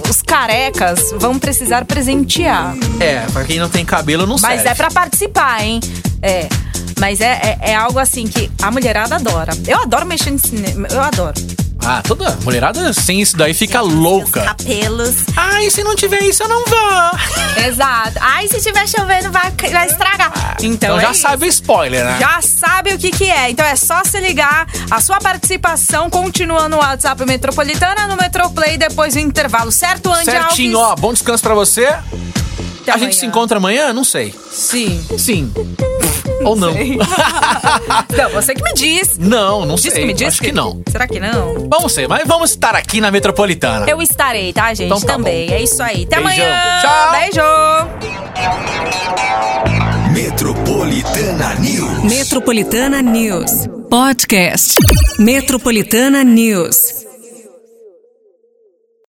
os 0.09 0.21
carecas 0.21 1.11
vão 1.17 1.37
precisar 1.39 1.85
presentear. 1.85 2.75
é, 2.99 3.19
pra 3.31 3.43
quem 3.43 3.59
não 3.59 3.69
tem 3.69 3.85
cabelo, 3.85 4.25
não 4.25 4.35
Mas 4.41 4.61
serve. 4.61 4.69
é 4.69 4.75
pra 4.75 4.91
participar, 4.91 5.63
hein? 5.63 5.79
É. 6.21 6.47
Mas 6.99 7.19
é, 7.21 7.57
é, 7.61 7.71
é 7.71 7.75
algo 7.75 7.99
assim 7.99 8.27
que 8.27 8.49
a 8.61 8.71
mulherada 8.71 9.15
adora. 9.15 9.53
Eu 9.67 9.81
adoro 9.81 10.05
mexer 10.05 10.31
nesse 10.31 10.49
cinema. 10.49 10.87
Eu 10.91 11.01
adoro. 11.01 11.33
Ah, 11.85 12.01
toda 12.01 12.31
mulherada 12.45 12.93
sem 12.93 13.21
isso 13.21 13.35
daí 13.35 13.53
fica 13.53 13.81
louca. 13.81 14.41
Capelos. 14.41 15.15
Ai, 15.35 15.69
se 15.69 15.83
não 15.83 15.97
tiver 15.97 16.21
isso, 16.23 16.41
eu 16.43 16.47
não 16.47 16.63
vou. 16.63 17.65
Exato. 17.67 18.17
Ai, 18.21 18.47
se 18.47 18.61
tiver 18.61 18.87
chovendo, 18.87 19.29
vai, 19.31 19.51
vai 19.69 19.87
estragar. 19.87 20.31
Então, 20.61 20.65
Então 20.95 20.97
é 20.99 21.01
já 21.01 21.11
isso. 21.11 21.21
sabe 21.21 21.45
o 21.45 21.49
spoiler, 21.49 22.05
né? 22.05 22.17
Já 22.21 22.39
sabe 22.41 22.93
o 22.93 22.97
que 22.97 23.11
que 23.11 23.25
é. 23.29 23.49
Então 23.49 23.65
é 23.65 23.75
só 23.75 24.01
se 24.05 24.17
ligar. 24.21 24.65
A 24.89 25.01
sua 25.01 25.17
participação 25.19 26.09
continua 26.09 26.69
no 26.69 26.77
WhatsApp 26.77 27.25
Metropolitana, 27.25 28.07
no 28.07 28.15
Metroplay, 28.15 28.77
depois 28.77 29.15
do 29.15 29.19
intervalo. 29.19 29.69
Certo, 29.69 30.09
Andy 30.09 30.23
Certinho, 30.23 30.77
Alves? 30.79 30.91
ó. 30.93 30.95
Bom 31.01 31.11
descanso 31.11 31.43
pra 31.43 31.53
você. 31.53 31.83
Até 31.85 32.91
a 32.91 32.95
amanhã. 32.95 33.11
gente 33.11 33.19
se 33.19 33.25
encontra 33.25 33.57
amanhã? 33.57 33.91
Não 33.91 34.05
sei. 34.05 34.33
Sim. 34.49 35.03
Sim. 35.17 35.51
Ou 36.43 36.55
não. 36.55 36.73
Não, 38.15 38.29
você 38.31 38.53
que 38.53 38.61
me 38.63 38.73
diz. 38.73 39.17
não, 39.17 39.65
não 39.65 39.75
Diz 39.75 39.91
sei. 39.93 40.01
que 40.01 40.05
me 40.07 40.13
diz 40.13 40.27
Acho 40.29 40.41
que 40.41 40.51
não. 40.51 40.81
Será 40.89 41.07
que 41.07 41.19
não? 41.19 41.67
Vamos 41.69 41.93
ser, 41.93 42.07
mas 42.07 42.27
vamos 42.27 42.51
estar 42.51 42.75
aqui 42.75 42.99
na 43.01 43.09
Metropolitana. 43.11 43.85
Eu 43.89 44.01
estarei, 44.01 44.51
tá, 44.53 44.73
gente? 44.73 44.85
Então 44.87 44.99
tá 45.01 45.13
Também. 45.13 45.47
bom. 45.47 45.53
É 45.53 45.61
isso 45.63 45.81
aí. 45.81 46.03
Até 46.03 46.21
Beijão. 46.21 46.45
amanhã. 46.45 46.81
Tchau. 46.81 47.11
Beijo. 47.11 47.41
Metropolitana 50.13 51.55
News. 51.55 52.03
Metropolitana 52.03 53.01
News. 53.01 53.67
Podcast. 53.89 54.75
Metropolitana 55.19 56.23
News. 56.23 57.03